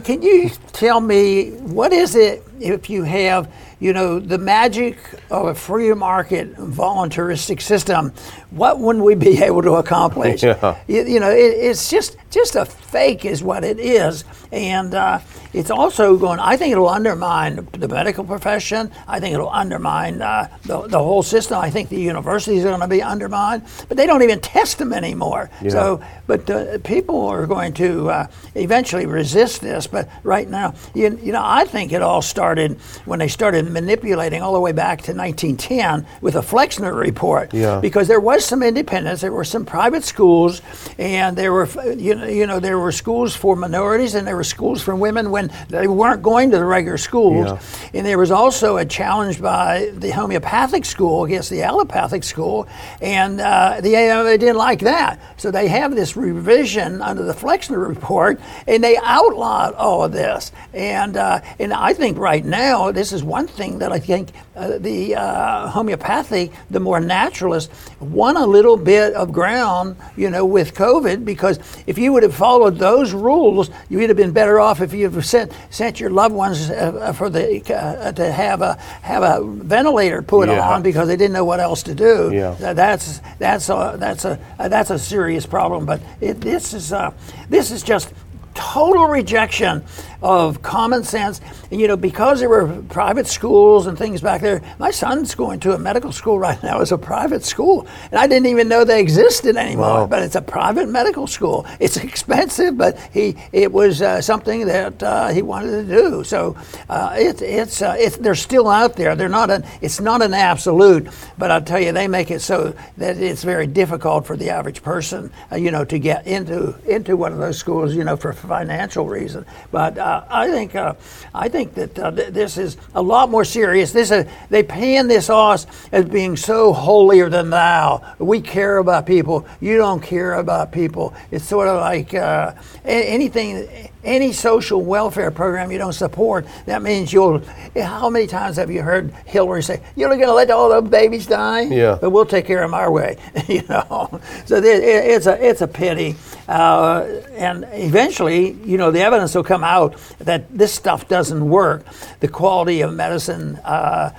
can 0.00 0.22
you 0.22 0.48
tell 0.72 1.02
me 1.02 1.50
what 1.50 1.92
is 1.92 2.16
it 2.16 2.42
if 2.60 2.88
you 2.88 3.02
have 3.02 3.52
you 3.78 3.92
know 3.92 4.18
the 4.18 4.38
magic 4.38 4.96
of 5.30 5.48
a 5.48 5.54
free 5.54 5.92
market 5.92 6.56
voluntaristic 6.56 7.60
system? 7.60 8.14
What 8.48 8.80
wouldn't 8.80 9.04
we 9.04 9.14
be 9.16 9.42
able 9.48 9.60
to 9.60 9.74
accomplish? 9.74 10.42
Yeah. 10.42 10.78
You, 10.88 11.04
you 11.04 11.20
know, 11.20 11.30
it, 11.30 11.52
it's 11.68 11.90
just 11.90 12.16
just 12.30 12.56
a 12.56 12.64
fake 12.64 13.24
is 13.24 13.42
what 13.42 13.64
it 13.64 13.78
is, 13.78 14.24
and 14.52 14.94
uh, 14.94 15.20
it's 15.52 15.70
also 15.70 16.16
going. 16.16 16.38
I 16.38 16.56
think 16.56 16.72
it'll 16.72 16.88
undermine 16.88 17.68
the 17.72 17.88
medical 17.88 18.24
profession. 18.24 18.90
I 19.08 19.18
think 19.18 19.34
it'll 19.34 19.50
undermine 19.50 20.22
uh, 20.22 20.48
the, 20.64 20.86
the 20.86 20.98
whole 20.98 21.22
system. 21.22 21.58
I 21.58 21.70
think 21.70 21.88
the 21.88 22.00
universities 22.00 22.64
are 22.64 22.68
going 22.68 22.80
to 22.80 22.88
be 22.88 23.02
undermined, 23.02 23.64
but 23.88 23.96
they 23.96 24.06
don't 24.06 24.22
even 24.22 24.40
test 24.40 24.78
them 24.78 24.92
anymore. 24.92 25.50
Yeah. 25.60 25.70
So, 25.70 26.04
but 26.26 26.48
uh, 26.48 26.78
people 26.78 27.26
are 27.26 27.46
going 27.46 27.72
to 27.74 28.10
uh, 28.10 28.26
eventually 28.54 29.06
resist 29.06 29.60
this. 29.60 29.86
But 29.88 30.08
right 30.22 30.48
now, 30.48 30.74
you, 30.94 31.18
you 31.22 31.32
know, 31.32 31.42
I 31.44 31.64
think 31.64 31.92
it 31.92 32.02
all 32.02 32.22
started 32.22 32.80
when 33.04 33.18
they 33.18 33.28
started 33.28 33.68
manipulating 33.70 34.42
all 34.42 34.52
the 34.52 34.60
way 34.60 34.72
back 34.72 35.02
to 35.02 35.12
1910 35.12 36.06
with 36.20 36.34
the 36.34 36.42
Flexner 36.42 36.94
report. 36.94 37.52
Yeah. 37.52 37.80
Because 37.80 38.06
there 38.06 38.20
was 38.20 38.44
some 38.44 38.62
independence, 38.62 39.20
there 39.20 39.32
were 39.32 39.44
some 39.44 39.64
private 39.64 40.04
schools, 40.04 40.62
and 40.98 41.36
there 41.36 41.52
were 41.52 41.68
you 41.94 42.14
know 42.14 42.19
you 42.28 42.46
know 42.46 42.60
there 42.60 42.78
were 42.78 42.92
schools 42.92 43.34
for 43.34 43.56
minorities 43.56 44.14
and 44.14 44.26
there 44.26 44.36
were 44.36 44.44
schools 44.44 44.82
for 44.82 44.94
women 44.94 45.30
when 45.30 45.50
they 45.68 45.86
weren't 45.86 46.22
going 46.22 46.50
to 46.50 46.56
the 46.56 46.64
regular 46.64 46.98
schools. 46.98 47.46
Yeah. 47.46 47.98
And 47.98 48.06
there 48.06 48.18
was 48.18 48.30
also 48.30 48.76
a 48.76 48.84
challenge 48.84 49.40
by 49.40 49.90
the 49.94 50.10
homeopathic 50.10 50.84
school 50.84 51.24
against 51.24 51.50
the 51.50 51.62
allopathic 51.62 52.24
school, 52.24 52.68
and 53.00 53.40
uh, 53.40 53.80
the 53.80 53.96
AMA 53.96 54.38
didn't 54.38 54.56
like 54.56 54.80
that. 54.80 55.20
So 55.36 55.50
they 55.50 55.68
have 55.68 55.94
this 55.94 56.16
revision 56.16 57.02
under 57.02 57.22
the 57.22 57.34
Flexner 57.34 57.78
report, 57.78 58.40
and 58.66 58.82
they 58.82 58.96
outlawed 59.02 59.74
all 59.74 60.04
of 60.04 60.12
this. 60.12 60.52
And 60.72 61.16
uh, 61.16 61.40
and 61.58 61.72
I 61.72 61.94
think 61.94 62.18
right 62.18 62.44
now 62.44 62.92
this 62.92 63.12
is 63.12 63.22
one 63.22 63.46
thing 63.46 63.78
that 63.78 63.92
I 63.92 63.98
think 63.98 64.30
uh, 64.60 64.78
the 64.78 65.14
uh, 65.16 65.68
homeopathic, 65.68 66.52
the 66.70 66.78
more 66.80 67.00
naturalist, 67.00 67.70
won 67.98 68.36
a 68.36 68.46
little 68.46 68.76
bit 68.76 69.14
of 69.14 69.32
ground, 69.32 69.96
you 70.16 70.28
know, 70.28 70.44
with 70.44 70.74
COVID 70.74 71.24
because 71.24 71.58
if 71.86 71.96
you 71.96 72.12
would 72.12 72.22
have 72.22 72.34
followed 72.34 72.76
those 72.78 73.12
rules, 73.14 73.70
you 73.88 73.98
would 73.98 74.10
have 74.10 74.16
been 74.18 74.32
better 74.32 74.60
off 74.60 74.80
if 74.82 74.92
you 74.92 75.08
have 75.08 75.24
sent 75.24 75.50
sent 75.70 75.98
your 75.98 76.10
loved 76.10 76.34
ones 76.34 76.68
uh, 76.70 77.12
for 77.14 77.30
the 77.30 77.62
uh, 77.74 78.12
to 78.12 78.30
have 78.30 78.60
a 78.60 78.74
have 79.02 79.22
a 79.22 79.42
ventilator 79.44 80.20
put 80.22 80.48
Yeah. 80.48 80.68
on 80.68 80.82
because 80.82 81.08
they 81.08 81.16
didn't 81.16 81.32
know 81.32 81.44
what 81.46 81.60
else 81.60 81.82
to 81.84 81.94
do. 81.94 82.30
Yeah. 82.32 82.54
That's 82.74 83.20
that's 83.38 83.68
a 83.70 83.96
that's 83.98 84.24
a 84.26 84.38
uh, 84.58 84.68
that's 84.68 84.90
a 84.90 84.98
serious 84.98 85.46
problem. 85.46 85.86
But 85.86 86.00
it, 86.20 86.40
this 86.40 86.74
is 86.74 86.92
uh, 86.92 87.12
this 87.48 87.70
is 87.70 87.82
just 87.82 88.12
total 88.54 89.06
rejection 89.06 89.82
of 90.22 90.62
common 90.62 91.04
sense. 91.04 91.40
And 91.70 91.80
you 91.80 91.88
know, 91.88 91.96
because 91.96 92.40
there 92.40 92.48
were 92.48 92.82
private 92.88 93.26
schools 93.26 93.86
and 93.86 93.96
things 93.96 94.20
back 94.20 94.40
there, 94.40 94.62
my 94.78 94.90
son's 94.90 95.34
going 95.34 95.60
to 95.60 95.74
a 95.74 95.78
medical 95.78 96.12
school 96.12 96.38
right 96.38 96.62
now. 96.62 96.80
It's 96.80 96.92
a 96.92 96.98
private 96.98 97.44
school, 97.44 97.86
and 98.10 98.18
I 98.18 98.26
didn't 98.26 98.46
even 98.46 98.68
know 98.68 98.84
they 98.84 99.00
existed 99.00 99.56
anymore. 99.56 100.00
Wow. 100.00 100.06
But 100.06 100.22
it's 100.22 100.36
a 100.36 100.42
private 100.42 100.88
medical 100.88 101.26
school. 101.26 101.66
It's 101.78 101.96
expensive, 102.10 102.76
but 102.76 102.98
he 103.12 103.36
it 103.52 103.72
was 103.72 104.02
uh, 104.02 104.20
something 104.20 104.66
that 104.66 105.02
uh, 105.02 105.28
he 105.28 105.42
wanted 105.42 105.70
to 105.70 105.84
do. 105.84 106.24
So 106.24 106.56
uh, 106.88 107.14
it, 107.16 107.42
it's 107.42 107.82
uh, 107.82 107.96
it's 107.98 108.16
they're 108.16 108.34
still 108.34 108.68
out 108.68 108.96
there. 108.96 109.16
They're 109.16 109.28
not 109.28 109.50
an 109.50 109.64
it's 109.80 110.00
not 110.00 110.22
an 110.22 110.34
absolute, 110.34 111.08
but 111.38 111.50
I'll 111.50 111.62
tell 111.62 111.80
you, 111.80 111.92
they 111.92 112.08
make 112.08 112.30
it 112.30 112.40
so 112.40 112.74
that 112.98 113.18
it's 113.18 113.44
very 113.44 113.66
difficult 113.66 114.26
for 114.26 114.36
the 114.36 114.50
average 114.50 114.82
person, 114.82 115.30
uh, 115.52 115.56
you 115.56 115.70
know, 115.70 115.84
to 115.84 115.98
get 115.98 116.26
into 116.26 116.74
into 116.86 117.16
one 117.16 117.32
of 117.32 117.38
those 117.38 117.58
schools, 117.58 117.94
you 117.94 118.04
know, 118.04 118.16
for 118.16 118.32
financial 118.32 119.06
reason. 119.06 119.44
But 119.70 119.98
uh, 120.10 120.24
I 120.28 120.50
think 120.50 120.74
uh, 120.74 120.94
I 121.34 121.48
think 121.48 121.74
that 121.74 121.98
uh, 121.98 122.10
th- 122.10 122.32
this 122.32 122.58
is 122.58 122.76
a 122.94 123.02
lot 123.02 123.30
more 123.30 123.44
serious. 123.44 123.92
This 123.92 124.10
is, 124.10 124.26
they 124.48 124.62
pan 124.62 125.06
this 125.08 125.30
off 125.30 125.66
as 125.92 126.04
being 126.04 126.36
so 126.36 126.72
holier 126.72 127.28
than 127.28 127.50
thou. 127.50 128.02
We 128.18 128.40
care 128.40 128.78
about 128.78 129.06
people. 129.06 129.46
You 129.60 129.76
don't 129.76 130.02
care 130.02 130.34
about 130.34 130.72
people. 130.72 131.14
It's 131.30 131.44
sort 131.44 131.68
of 131.68 131.80
like 131.80 132.14
uh, 132.14 132.54
anything. 132.84 133.90
Any 134.02 134.32
social 134.32 134.82
welfare 134.82 135.30
program 135.30 135.70
you 135.70 135.76
don't 135.76 135.92
support, 135.92 136.46
that 136.64 136.80
means 136.80 137.12
you'll. 137.12 137.42
How 137.76 138.08
many 138.08 138.26
times 138.26 138.56
have 138.56 138.70
you 138.70 138.80
heard 138.80 139.12
Hillary 139.26 139.62
say, 139.62 139.82
"You're 139.94 140.08
going 140.08 140.20
to 140.20 140.32
let 140.32 140.50
all 140.50 140.70
the 140.70 140.80
babies 140.80 141.26
die"? 141.26 141.62
Yeah. 141.62 141.98
But 142.00 142.08
we'll 142.08 142.24
take 142.24 142.46
care 142.46 142.62
of 142.62 142.70
them 142.70 142.74
our 142.74 142.90
way, 142.90 143.18
you 143.46 143.62
know. 143.68 144.20
So 144.46 144.56
it's 144.64 145.26
a 145.26 145.46
it's 145.46 145.60
a 145.60 145.68
pity, 145.68 146.16
uh, 146.48 147.02
and 147.32 147.66
eventually, 147.72 148.52
you 148.64 148.78
know, 148.78 148.90
the 148.90 149.02
evidence 149.02 149.34
will 149.34 149.44
come 149.44 149.64
out 149.64 149.96
that 150.20 150.46
this 150.56 150.72
stuff 150.72 151.06
doesn't 151.06 151.46
work. 151.46 151.84
The 152.20 152.28
quality 152.28 152.80
of 152.80 152.94
medicine. 152.94 153.56
Uh, 153.56 154.12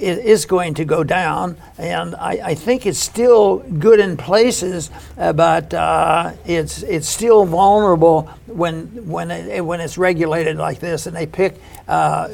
i- 0.00 0.22
is 0.34 0.46
going 0.46 0.74
to 0.74 0.84
go 0.84 1.02
down, 1.04 1.56
and 1.78 2.14
I, 2.14 2.40
I 2.44 2.54
think 2.54 2.86
it's 2.86 2.98
still 2.98 3.58
good 3.58 4.00
in 4.00 4.16
places, 4.16 4.90
uh, 5.18 5.32
but 5.32 5.74
uh, 5.74 6.32
it's 6.46 6.82
it's 6.82 7.08
still 7.08 7.44
vulnerable 7.44 8.22
when 8.46 8.86
when 9.08 9.30
it, 9.30 9.64
when 9.64 9.80
it's 9.80 9.98
regulated 9.98 10.56
like 10.56 10.80
this, 10.80 11.06
and 11.06 11.16
they 11.16 11.26
pick 11.26 11.60
uh, 11.88 12.28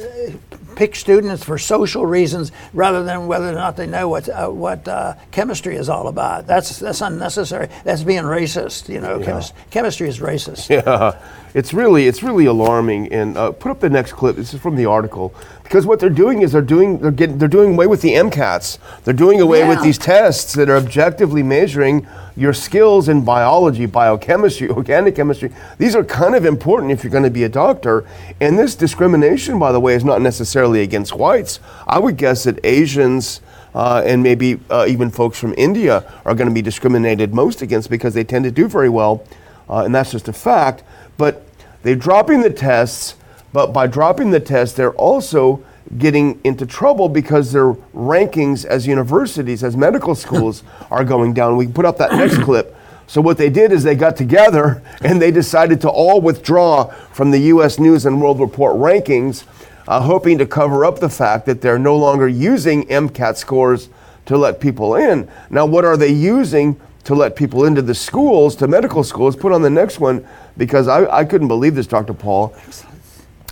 pick 0.75 0.95
students 0.95 1.45
for 1.45 1.59
social 1.59 2.07
reasons 2.07 2.53
rather 2.73 3.03
than 3.05 3.27
whether 3.27 3.49
or 3.49 3.55
not 3.55 3.77
they 3.77 3.87
know 3.87 4.09
what 4.09 4.29
uh, 4.29 4.49
what 4.49 4.87
uh, 4.89 5.15
chemistry 5.31 5.77
is 5.77 5.89
all 5.89 6.09
about. 6.09 6.47
That's 6.47 6.79
that's 6.79 7.01
unnecessary. 7.01 7.69
That's 7.85 8.03
being 8.03 8.25
racist. 8.25 8.89
You 8.89 9.01
know, 9.01 9.19
chemis- 9.21 9.53
chemistry 9.71 10.09
is 10.09 10.19
racist. 10.21 10.71
Yeah, 10.71 11.19
it's 11.55 11.73
really 11.73 12.07
it's 12.07 12.23
really 12.23 12.47
alarming. 12.47 13.13
And 13.13 13.37
uh, 13.37 13.53
put 13.53 13.71
up 13.71 13.81
the 13.81 13.91
next 13.91 14.13
clip. 14.13 14.37
This 14.37 14.55
is 14.55 14.61
from 14.61 14.77
the 14.77 14.87
article 14.87 15.35
because 15.63 15.87
what 15.87 16.01
they're 16.01 16.11
doing 16.11 16.43
is 16.43 16.53
they're 16.53 16.63
doing 16.63 16.99
they're 16.99 17.11
getting 17.11 17.39
they're 17.39 17.49
doing 17.49 17.75
away 17.75 17.87
with 17.87 18.03
the 18.03 18.13
MCATs. 18.15 18.79
They're 19.05 19.15
doing 19.15 19.41
away 19.41 19.67
with 19.69 19.83
these 19.83 19.99
tests 19.99 20.53
that 20.55 20.69
are 20.69 20.77
objectively 20.77 21.43
measuring 21.43 22.07
your 22.37 22.53
skills 22.53 23.09
in 23.09 23.25
biology, 23.25 23.87
biochemistry, 23.87 24.69
organic 24.71 25.17
chemistry. 25.17 25.53
These 25.79 25.95
are 25.95 26.05
kind 26.05 26.35
of 26.35 26.45
important 26.45 26.93
if 26.93 27.05
you're 27.05 27.11
going 27.11 27.25
to 27.25 27.31
be 27.31 27.45
a 27.45 27.49
doctor. 27.49 28.07
And 28.41 28.59
this 28.59 28.75
discrimination, 28.75 29.59
by 29.59 29.73
the 29.73 29.81
way, 29.81 29.95
is 29.95 30.05
not 30.05 30.21
necessarily 30.21 30.83
against 30.83 31.15
whites. 31.15 31.61
I 31.87 31.99
would 31.99 32.17
guess 32.17 32.45
that 32.45 32.59
Asians. 32.65 33.41
Uh, 33.77 34.01
and 34.07 34.23
maybe 34.23 34.61
uh, 34.71 34.87
even 34.89 35.11
folks 35.11 35.37
from 35.37 35.53
India 35.59 36.09
are 36.25 36.37
going 36.37 36.47
to 36.47 36.55
be 36.55 36.63
discriminated 36.63 37.35
most 37.35 37.61
against 37.61 37.91
because 37.91 38.15
they 38.15 38.23
tend 38.23 38.45
to 38.45 38.51
do 38.53 38.69
very 38.69 38.89
well 38.89 39.27
uh, 39.69 39.85
and 39.85 39.95
that's 39.95 40.11
just 40.11 40.29
a 40.29 40.33
fact. 40.33 40.83
But 41.17 41.47
they're 41.83 41.97
dropping 41.97 42.43
the 42.43 42.51
tests, 42.51 43.17
but 43.53 43.73
by 43.73 43.87
dropping 43.87 44.31
the 44.31 44.41
tests, 44.41 44.77
they're 44.77 44.95
also 44.95 45.65
getting 45.99 46.41
into 46.45 46.67
trouble 46.67 47.09
because 47.09 47.53
their 47.53 47.75
rankings 47.95 48.65
as 48.65 48.87
universities, 48.87 49.63
as 49.63 49.77
medical 49.77 50.15
schools, 50.15 50.63
are 50.91 51.05
going 51.05 51.35
down. 51.35 51.57
We 51.57 51.67
can 51.67 51.75
put 51.75 51.85
up 51.85 51.99
that 51.99 52.13
next 52.13 52.39
clip. 52.43 52.77
So 53.07 53.21
what 53.21 53.37
they 53.37 53.51
did 53.51 53.71
is 53.71 53.83
they 53.83 53.95
got 53.95 54.17
together 54.17 54.83
and 55.03 55.21
they 55.21 55.31
decided 55.31 55.81
to 55.83 55.91
all 55.91 56.21
withdraw 56.21 56.87
from 57.13 57.31
the 57.31 57.39
U.S. 57.39 57.79
News 57.79 58.07
and 58.07 58.21
World 58.21 58.41
Report 58.41 58.77
rankings, 58.77 59.45
uh, 59.87 60.01
hoping 60.01 60.39
to 60.39 60.47
cover 60.47 60.85
up 60.85 60.99
the 60.99 61.11
fact 61.11 61.47
that 61.47 61.61
they're 61.61 61.79
no 61.79 61.97
longer 61.97 62.27
using 62.27 62.87
MCAT 62.87 63.37
scores 63.37 63.91
to 64.27 64.39
let 64.39 64.61
people 64.61 64.97
in. 64.97 65.29
Now, 65.51 65.67
what 65.67 65.85
are 65.85 65.97
they 65.97 66.13
using 66.13 66.81
to 67.05 67.15
let 67.15 67.37
people 67.37 67.67
into 67.67 67.83
the 67.83 67.95
schools, 67.95 68.57
to 68.57 68.67
medical 68.67 69.05
schools? 69.05 69.37
Put 69.37 69.53
on 69.53 69.61
the 69.61 69.69
next 69.69 70.01
one 70.01 70.27
because 70.57 70.89
I, 70.89 71.05
I 71.19 71.25
couldn't 71.27 71.49
believe 71.49 71.75
this, 71.75 71.87
Dr. 71.87 72.15
Paul. 72.15 72.55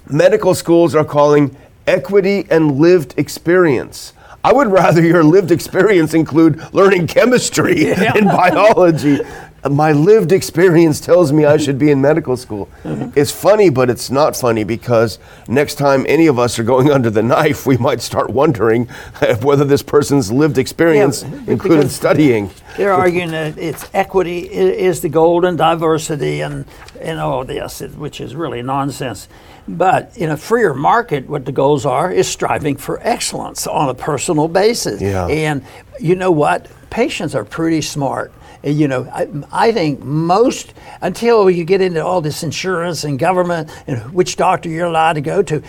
Medical 0.08 0.54
schools 0.54 0.94
are 0.94 1.04
calling 1.04 1.54
equity 1.86 2.46
and 2.50 2.78
lived 2.78 3.14
experience. 3.18 4.12
I 4.44 4.52
would 4.52 4.68
rather 4.68 5.00
your 5.00 5.22
lived 5.22 5.52
experience 5.52 6.14
include 6.14 6.74
learning 6.74 7.06
chemistry 7.06 7.92
and 7.92 8.26
biology. 8.26 9.20
My 9.70 9.92
lived 9.92 10.32
experience 10.32 10.98
tells 10.98 11.32
me 11.32 11.44
I 11.44 11.56
should 11.56 11.78
be 11.78 11.92
in 11.92 12.00
medical 12.00 12.36
school. 12.36 12.68
Mm-hmm. 12.82 13.16
It's 13.16 13.30
funny, 13.30 13.70
but 13.70 13.88
it's 13.88 14.10
not 14.10 14.34
funny 14.34 14.64
because 14.64 15.20
next 15.46 15.76
time 15.76 16.04
any 16.08 16.26
of 16.26 16.40
us 16.40 16.58
are 16.58 16.64
going 16.64 16.90
under 16.90 17.10
the 17.10 17.22
knife, 17.22 17.64
we 17.64 17.76
might 17.76 18.00
start 18.00 18.30
wondering 18.30 18.86
whether 19.42 19.64
this 19.64 19.84
person's 19.84 20.32
lived 20.32 20.58
experience 20.58 21.22
Yeah, 21.22 21.52
included 21.52 21.92
studying. 21.92 22.50
They're 22.76 22.92
arguing 22.92 23.30
that 23.30 23.56
it's 23.56 23.88
equity 23.94 24.40
is 24.40 25.00
the 25.00 25.08
golden 25.08 25.54
diversity 25.54 26.40
and, 26.40 26.64
and 27.00 27.20
all 27.20 27.44
this, 27.44 27.80
which 27.80 28.20
is 28.20 28.34
really 28.34 28.62
nonsense. 28.62 29.28
But 29.68 30.16
in 30.16 30.30
a 30.30 30.36
freer 30.36 30.74
market, 30.74 31.28
what 31.28 31.44
the 31.44 31.52
goals 31.52 31.86
are 31.86 32.10
is 32.10 32.28
striving 32.28 32.76
for 32.76 33.00
excellence 33.06 33.66
on 33.66 33.88
a 33.88 33.94
personal 33.94 34.48
basis. 34.48 35.00
Yeah. 35.00 35.26
And 35.28 35.64
you 36.00 36.16
know 36.16 36.32
what? 36.32 36.68
Patients 36.90 37.34
are 37.34 37.44
pretty 37.44 37.80
smart. 37.80 38.32
You 38.62 38.88
know, 38.88 39.08
I, 39.12 39.28
I 39.50 39.72
think 39.72 40.00
most 40.00 40.74
until 41.00 41.50
you 41.50 41.64
get 41.64 41.80
into 41.80 42.04
all 42.04 42.20
this 42.20 42.42
insurance 42.42 43.04
and 43.04 43.18
government 43.18 43.70
and 43.86 44.12
which 44.12 44.36
doctor 44.36 44.68
you're 44.68 44.86
allowed 44.86 45.14
to 45.14 45.20
go 45.20 45.42
to. 45.42 45.62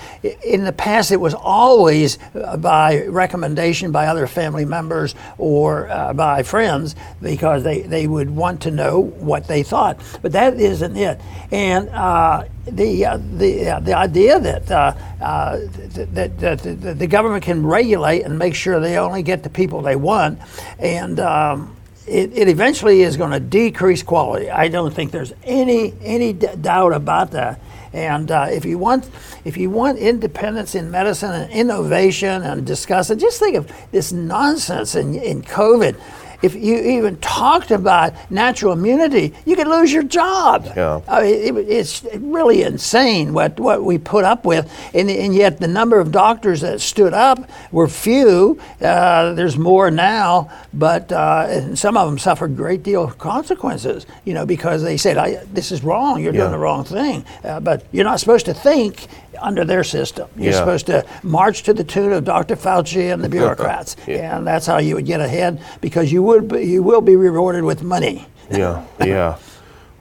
In 0.44 0.64
the 0.64 0.72
past, 0.72 1.12
it 1.12 1.20
was 1.20 1.34
always 1.34 2.20
uh, 2.36 2.58
by 2.58 3.06
recommendation 3.06 3.92
by 3.92 4.08
other 4.08 4.28
family 4.28 4.66
members 4.66 5.16
or 5.38 5.90
uh, 5.90 6.14
by 6.14 6.44
friends 6.44 6.96
because 7.22 7.64
they, 7.64 7.82
they 7.82 8.08
would 8.08 8.30
want 8.30 8.62
to 8.62 8.72
know 8.72 9.00
what 9.02 9.48
they 9.48 9.64
thought. 9.64 10.00
But 10.22 10.34
that 10.34 10.60
isn't 10.60 10.96
it. 10.96 11.20
And 11.52 11.90
uh, 11.90 12.46
the 12.66 13.06
uh, 13.06 13.18
the 13.18 13.70
uh, 13.70 13.80
the 13.82 13.94
idea 13.94 14.40
that 14.40 14.72
uh, 14.72 14.94
uh, 15.22 15.60
th- 15.94 16.10
that, 16.14 16.40
that 16.40 16.60
the, 16.60 16.94
the 16.94 17.08
government 17.08 17.44
can 17.44 17.66
regulate 17.66 18.22
and 18.22 18.40
make 18.40 18.56
sure 18.56 18.80
they 18.80 18.98
only 18.98 19.22
get 19.22 19.44
the 19.44 19.50
people 19.50 19.82
they 19.82 19.98
want, 19.98 20.40
and 20.80 21.20
um, 21.20 21.76
it, 22.08 22.38
it 22.38 22.48
eventually 22.48 23.02
is 23.02 23.18
going 23.18 23.32
to 23.32 23.40
decrease 23.40 24.04
quality. 24.04 24.50
I 24.50 24.68
don't 24.68 24.94
think 24.94 25.12
there's 25.12 25.34
any 25.44 25.94
any 26.02 26.34
d- 26.34 26.48
doubt 26.60 26.94
about 26.94 27.32
that. 27.32 27.60
And 27.94 28.32
uh, 28.32 28.48
if 28.50 28.66
you 28.66 28.78
want 28.78 29.10
if 29.46 29.56
you 29.56 29.70
want 29.70 30.00
independence 30.00 30.76
in 30.76 30.90
medicine 30.90 31.32
and 31.32 31.52
innovation 31.52 32.42
and 32.42 32.66
discuss 32.66 33.10
it, 33.10 33.18
just 33.18 33.40
think 33.40 33.56
of 33.56 33.72
this 33.92 34.12
nonsense 34.12 34.96
in, 34.96 35.16
in 35.16 35.44
COVID. 35.44 36.00
If 36.44 36.56
you 36.56 36.76
even 36.78 37.16
talked 37.18 37.72
about 37.72 38.14
natural 38.30 38.74
immunity, 38.74 39.34
you 39.46 39.56
could 39.56 39.68
lose 39.68 39.94
your 39.94 40.04
job. 40.04 40.66
Yeah. 40.76 41.00
I 41.08 41.24
mean, 41.24 41.58
it, 41.58 41.70
it's 41.70 42.04
really 42.18 42.64
insane 42.64 43.34
what, 43.34 43.58
what 43.60 43.84
we 43.84 43.98
put 43.98 44.26
up 44.26 44.44
with, 44.46 44.70
and, 44.94 45.10
and 45.10 45.34
yet 45.34 45.60
the 45.62 45.70
number 45.70 46.00
of 46.02 46.12
doctors 46.12 46.60
that 46.60 46.82
stood 46.82 47.14
up 47.14 47.50
were 47.72 47.88
few. 47.88 48.60
Uh, 48.82 49.34
there's 49.34 49.58
more 49.58 49.90
now, 49.90 50.52
but 50.74 51.12
uh, 51.14 51.46
and 51.48 51.80
some 51.80 51.96
of 51.96 52.08
them 52.10 52.20
suffered 52.20 52.52
a 52.52 52.56
great 52.56 52.84
deal 52.84 53.04
of 53.06 53.18
consequences, 53.18 54.06
you 54.26 54.34
know, 54.34 54.46
because 54.46 54.84
they 54.84 54.98
said, 54.98 55.18
I, 55.18 55.46
"This 55.54 55.72
is 55.72 55.82
wrong. 55.82 56.22
You're 56.22 56.34
Yeah. 56.34 56.42
doing 56.42 56.52
the 56.52 56.58
wrong 56.58 56.84
thing." 56.84 57.24
Uh, 57.44 57.62
but 57.62 57.86
you're 57.94 58.04
not 58.04 58.20
supposed 58.20 58.46
to 58.48 58.54
think 58.54 59.08
under 59.42 59.66
their 59.66 59.84
system. 59.84 60.28
You're 60.38 60.52
Yeah. 60.54 60.60
supposed 60.60 60.86
to 60.88 61.06
march 61.24 61.64
to 61.64 61.74
the 61.74 61.84
tune 61.84 62.14
of 62.14 62.24
Dr. 62.24 62.56
Fauci 62.56 63.12
and 63.14 63.24
the 63.24 63.30
bureaucrats, 63.38 63.96
Yeah. 64.08 64.38
and 64.38 64.46
that's 64.48 64.66
how 64.66 64.78
you 64.78 64.96
would 64.96 65.06
get 65.06 65.22
ahead 65.22 65.60
because 65.82 66.12
you 66.12 66.24
would 66.24 66.48
be, 66.48 66.64
you 66.66 66.84
will 66.84 67.02
be 67.02 67.16
rewarded 67.16 67.64
with 67.64 67.84
money. 67.84 68.28
Yeah, 68.52 68.84
yeah. 69.04 69.36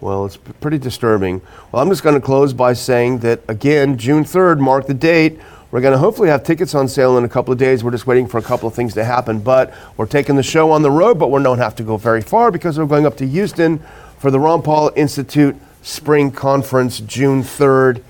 Well, 0.00 0.26
it's 0.26 0.36
pretty 0.36 0.78
disturbing. 0.78 1.40
Well, 1.70 1.80
I'm 1.80 1.88
just 1.88 2.02
going 2.02 2.16
to 2.16 2.20
close 2.20 2.52
by 2.52 2.72
saying 2.72 3.18
that, 3.20 3.40
again, 3.48 3.96
June 3.98 4.24
3rd, 4.24 4.58
mark 4.58 4.86
the 4.88 4.94
date. 4.94 5.38
We're 5.70 5.80
going 5.80 5.92
to 5.92 5.98
hopefully 5.98 6.28
have 6.28 6.42
tickets 6.42 6.74
on 6.74 6.88
sale 6.88 7.16
in 7.18 7.24
a 7.24 7.28
couple 7.28 7.52
of 7.52 7.58
days. 7.58 7.82
We're 7.84 7.92
just 7.92 8.06
waiting 8.06 8.26
for 8.26 8.36
a 8.38 8.42
couple 8.42 8.68
of 8.68 8.74
things 8.74 8.94
to 8.94 9.04
happen. 9.04 9.38
But 9.38 9.72
we're 9.96 10.06
taking 10.06 10.34
the 10.36 10.42
show 10.42 10.70
on 10.72 10.82
the 10.82 10.90
road, 10.90 11.18
but 11.20 11.30
we 11.30 11.40
don't 11.42 11.58
have 11.58 11.76
to 11.76 11.82
go 11.84 11.96
very 11.96 12.20
far 12.20 12.50
because 12.50 12.78
we're 12.78 12.86
going 12.86 13.06
up 13.06 13.16
to 13.18 13.26
Houston 13.26 13.80
for 14.18 14.30
the 14.32 14.40
Ron 14.40 14.60
Paul 14.62 14.90
Institute 14.96 15.54
Spring 15.82 16.30
Conference, 16.32 16.98
June 17.00 17.42
3rd. 17.44 18.02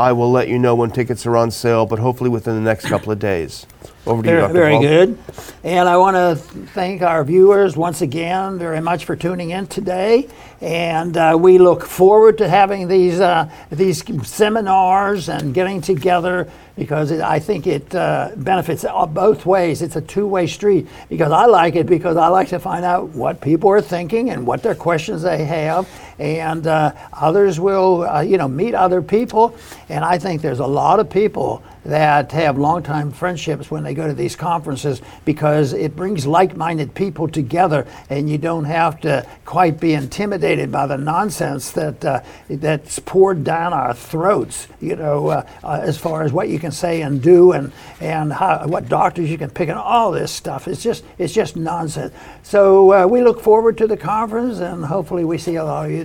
I 0.00 0.12
will 0.12 0.30
let 0.30 0.48
you 0.48 0.58
know 0.58 0.74
when 0.74 0.90
tickets 0.90 1.26
are 1.26 1.36
on 1.36 1.50
sale, 1.50 1.84
but 1.84 1.98
hopefully 1.98 2.30
within 2.30 2.54
the 2.54 2.62
next 2.62 2.86
couple 2.86 3.12
of 3.12 3.18
days. 3.18 3.66
Over 4.06 4.22
to 4.22 4.28
you, 4.30 4.34
Very, 4.34 4.40
Dr. 4.40 4.52
very 4.54 4.72
Paul. 4.72 4.82
good. 4.82 5.18
And 5.62 5.86
I 5.86 5.98
want 5.98 6.16
to 6.16 6.34
thank 6.68 7.02
our 7.02 7.22
viewers 7.22 7.76
once 7.76 8.00
again 8.00 8.58
very 8.58 8.80
much 8.80 9.04
for 9.04 9.14
tuning 9.14 9.50
in 9.50 9.66
today. 9.66 10.26
And 10.62 11.18
uh, 11.18 11.36
we 11.38 11.58
look 11.58 11.84
forward 11.84 12.38
to 12.38 12.48
having 12.48 12.88
these 12.88 13.20
uh, 13.20 13.50
these 13.70 14.02
seminars 14.26 15.28
and 15.28 15.52
getting 15.52 15.82
together 15.82 16.48
because 16.76 17.10
it, 17.10 17.20
I 17.20 17.38
think 17.38 17.66
it 17.66 17.94
uh, 17.94 18.30
benefits 18.36 18.86
both 19.08 19.44
ways. 19.44 19.82
It's 19.82 19.96
a 19.96 20.00
two-way 20.00 20.46
street 20.46 20.88
because 21.10 21.30
I 21.30 21.44
like 21.44 21.76
it 21.76 21.86
because 21.86 22.16
I 22.16 22.28
like 22.28 22.48
to 22.48 22.58
find 22.58 22.86
out 22.86 23.10
what 23.10 23.42
people 23.42 23.68
are 23.70 23.82
thinking 23.82 24.30
and 24.30 24.46
what 24.46 24.62
their 24.62 24.74
questions 24.74 25.20
they 25.20 25.44
have, 25.44 25.86
and 26.20 26.66
uh, 26.66 26.92
others 27.14 27.58
will 27.58 28.02
uh, 28.02 28.20
you 28.20 28.36
know 28.36 28.46
meet 28.46 28.74
other 28.74 29.02
people. 29.02 29.56
And 29.88 30.04
I 30.04 30.18
think 30.18 30.42
there's 30.42 30.60
a 30.60 30.66
lot 30.66 31.00
of 31.00 31.08
people 31.10 31.62
that 31.84 32.30
have 32.32 32.58
longtime 32.58 33.10
friendships 33.10 33.70
when 33.70 33.82
they 33.82 33.94
go 33.94 34.06
to 34.06 34.12
these 34.12 34.36
conferences 34.36 35.00
because 35.24 35.72
it 35.72 35.96
brings 35.96 36.26
like-minded 36.26 36.94
people 36.94 37.26
together 37.26 37.86
and 38.10 38.28
you 38.28 38.36
don't 38.36 38.64
have 38.64 39.00
to 39.00 39.26
quite 39.46 39.80
be 39.80 39.94
intimidated 39.94 40.70
by 40.70 40.86
the 40.86 40.96
nonsense 40.96 41.70
that 41.72 42.04
uh, 42.04 42.20
that's 42.50 42.98
poured 42.98 43.42
down 43.42 43.72
our 43.72 43.94
throats 43.94 44.68
you 44.80 44.94
know 44.94 45.28
uh, 45.28 45.46
uh, 45.64 45.80
as 45.82 45.96
far 45.96 46.22
as 46.22 46.32
what 46.32 46.50
you 46.50 46.58
can 46.58 46.70
say 46.70 47.00
and 47.00 47.22
do 47.22 47.52
and 47.52 47.72
and 48.00 48.32
how, 48.32 48.66
what 48.66 48.88
doctors 48.88 49.30
you 49.30 49.38
can 49.38 49.48
pick 49.50 49.70
and 49.70 49.78
all 49.78 50.10
this 50.10 50.30
stuff 50.30 50.68
it's 50.68 50.82
just 50.82 51.02
it's 51.16 51.32
just 51.32 51.56
nonsense 51.56 52.12
so 52.42 52.92
uh, 52.92 53.06
we 53.06 53.22
look 53.22 53.40
forward 53.40 53.78
to 53.78 53.86
the 53.86 53.96
conference 53.96 54.58
and 54.58 54.84
hopefully 54.84 55.24
we 55.24 55.38
see 55.38 55.56
a 55.56 55.64
lot 55.64 55.86
of 55.86 55.92
you 55.92 56.04